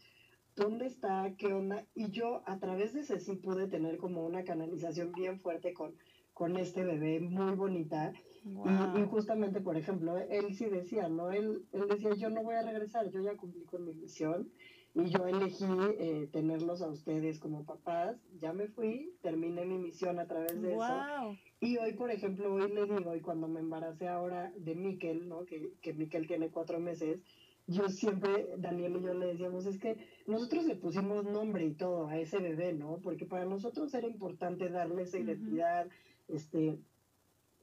[0.55, 1.85] dónde está, qué onda.
[1.93, 5.95] Y yo a través de ese sí pude tener como una canalización bien fuerte con,
[6.33, 8.13] con este bebé, muy bonita.
[8.45, 11.31] Y, justamente, por ejemplo, él sí decía, ¿no?
[11.31, 14.49] Él, él decía, yo no voy a regresar, yo ya cumplí con mi misión
[14.95, 15.65] y yo elegí
[15.97, 20.73] eh, tenerlos a ustedes como papás, ya me fui, terminé mi misión a través de
[20.73, 21.37] eso.
[21.61, 25.45] Y hoy, por ejemplo, hoy le digo, y cuando me embaracé ahora de Miquel, ¿no?
[25.45, 27.21] Que, que Miquel tiene cuatro meses,
[27.65, 29.95] yo siempre, Daniel y yo le decíamos, es que
[30.27, 32.99] nosotros le pusimos nombre y todo a ese bebé, ¿no?
[33.01, 35.87] Porque para nosotros era importante darle esa identidad,
[36.27, 36.77] este,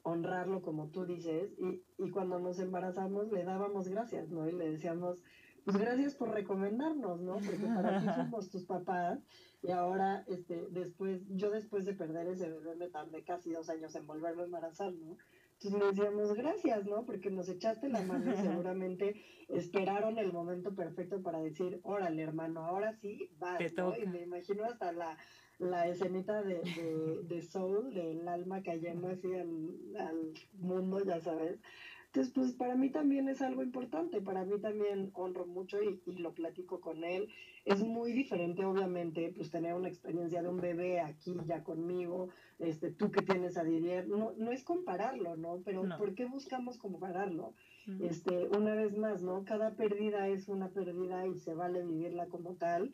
[0.02, 4.48] honrarlo como tú dices, y, y cuando nos embarazamos le dábamos gracias, ¿no?
[4.48, 5.22] Y le decíamos,
[5.64, 7.34] pues gracias por recomendarnos, ¿no?
[7.34, 9.20] Porque para ti somos tus papás,
[9.62, 13.94] y ahora, este, después, yo después de perder ese bebé me tardé casi dos años
[13.94, 15.16] en volverme a embarazar, ¿no?
[15.62, 17.04] Entonces le decíamos gracias, ¿no?
[17.04, 22.64] Porque nos echaste la mano y seguramente esperaron el momento perfecto para decir, órale, hermano,
[22.64, 23.58] ahora sí, va.
[23.76, 23.96] ¿no?
[23.98, 25.18] Y me imagino hasta la,
[25.60, 31.60] la escenita de, de, de Soul, del alma cayendo así al, al mundo, ya sabes.
[32.06, 36.16] Entonces, pues para mí también es algo importante, para mí también honro mucho y, y,
[36.16, 37.28] lo platico con él.
[37.64, 42.90] Es muy diferente, obviamente, pues tener una experiencia de un bebé aquí ya conmigo, este,
[42.90, 45.62] tú que tienes a Didier, no, no es compararlo, ¿no?
[45.64, 47.54] Pero ¿por qué buscamos compararlo?
[48.00, 49.44] este, una vez más, ¿no?
[49.44, 52.92] Cada pérdida es una pérdida y se vale vivirla como tal.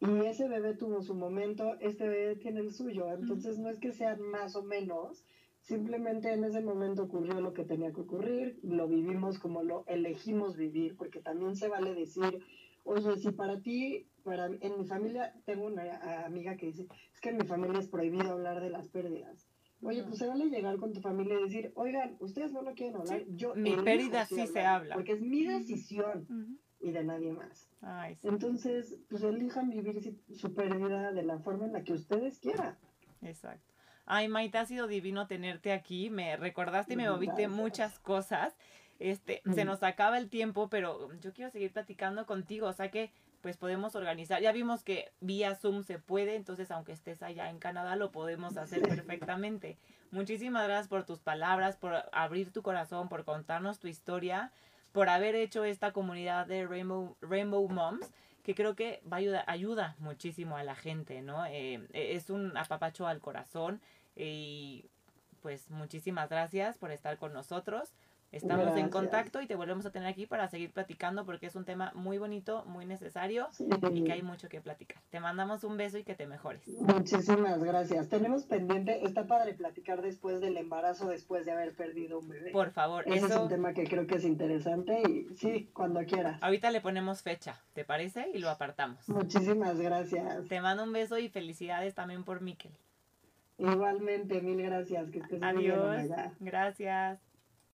[0.00, 3.92] Y ese bebé tuvo su momento, este bebé tiene el suyo, entonces no es que
[3.92, 5.24] sean más o menos,
[5.66, 10.56] Simplemente en ese momento ocurrió lo que tenía que ocurrir, lo vivimos como lo elegimos
[10.56, 12.38] vivir, porque también se vale decir,
[12.84, 17.30] oye, si para ti, para en mi familia, tengo una amiga que dice, es que
[17.30, 19.48] en mi familia es prohibido hablar de las pérdidas.
[19.82, 22.94] Oye, pues se vale llegar con tu familia y decir, oigan, ustedes no lo quieren
[22.94, 23.56] hablar, yo...
[23.56, 24.94] Mi pérdida sí se habla.
[24.94, 26.28] Porque es mi decisión
[26.80, 27.68] y de nadie más.
[28.22, 32.76] Entonces, pues elijan vivir su pérdida de la forma en la que ustedes quieran.
[33.22, 33.72] Exacto.
[34.04, 36.10] Ay, Maite, ha sido divino tenerte aquí.
[36.10, 38.56] Me recordaste y me moviste muchas cosas.
[38.98, 42.68] Este, se nos acaba el tiempo, pero yo quiero seguir platicando contigo.
[42.68, 43.12] O sea que,
[43.42, 44.40] pues podemos organizar.
[44.40, 48.56] Ya vimos que vía Zoom se puede, entonces aunque estés allá en Canadá, lo podemos
[48.56, 49.76] hacer perfectamente.
[50.10, 54.52] Muchísimas gracias por tus palabras, por abrir tu corazón, por contarnos tu historia,
[54.96, 58.10] por haber hecho esta comunidad de Rainbow, Rainbow Moms
[58.42, 61.44] que creo que va a ayuda muchísimo a la gente, ¿no?
[61.44, 63.82] Eh, es un apapacho al corazón
[64.16, 64.86] y
[65.42, 67.92] pues muchísimas gracias por estar con nosotros.
[68.32, 71.64] Estamos en contacto y te volvemos a tener aquí para seguir platicando porque es un
[71.64, 73.48] tema muy bonito, muy necesario
[73.92, 75.02] y que hay mucho que platicar.
[75.10, 76.66] Te mandamos un beso y que te mejores.
[76.68, 78.08] Muchísimas gracias.
[78.08, 82.50] Tenemos pendiente, está padre platicar después del embarazo, después de haber perdido un bebé.
[82.50, 86.42] Por favor, Ese es un tema que creo que es interesante y sí, cuando quieras.
[86.42, 88.28] Ahorita le ponemos fecha, ¿te parece?
[88.34, 89.08] Y lo apartamos.
[89.08, 90.46] Muchísimas gracias.
[90.48, 92.72] Te mando un beso y felicidades también por Miquel.
[93.58, 95.10] Igualmente, mil gracias.
[95.10, 96.02] Que estés Adiós.
[96.40, 97.25] Gracias.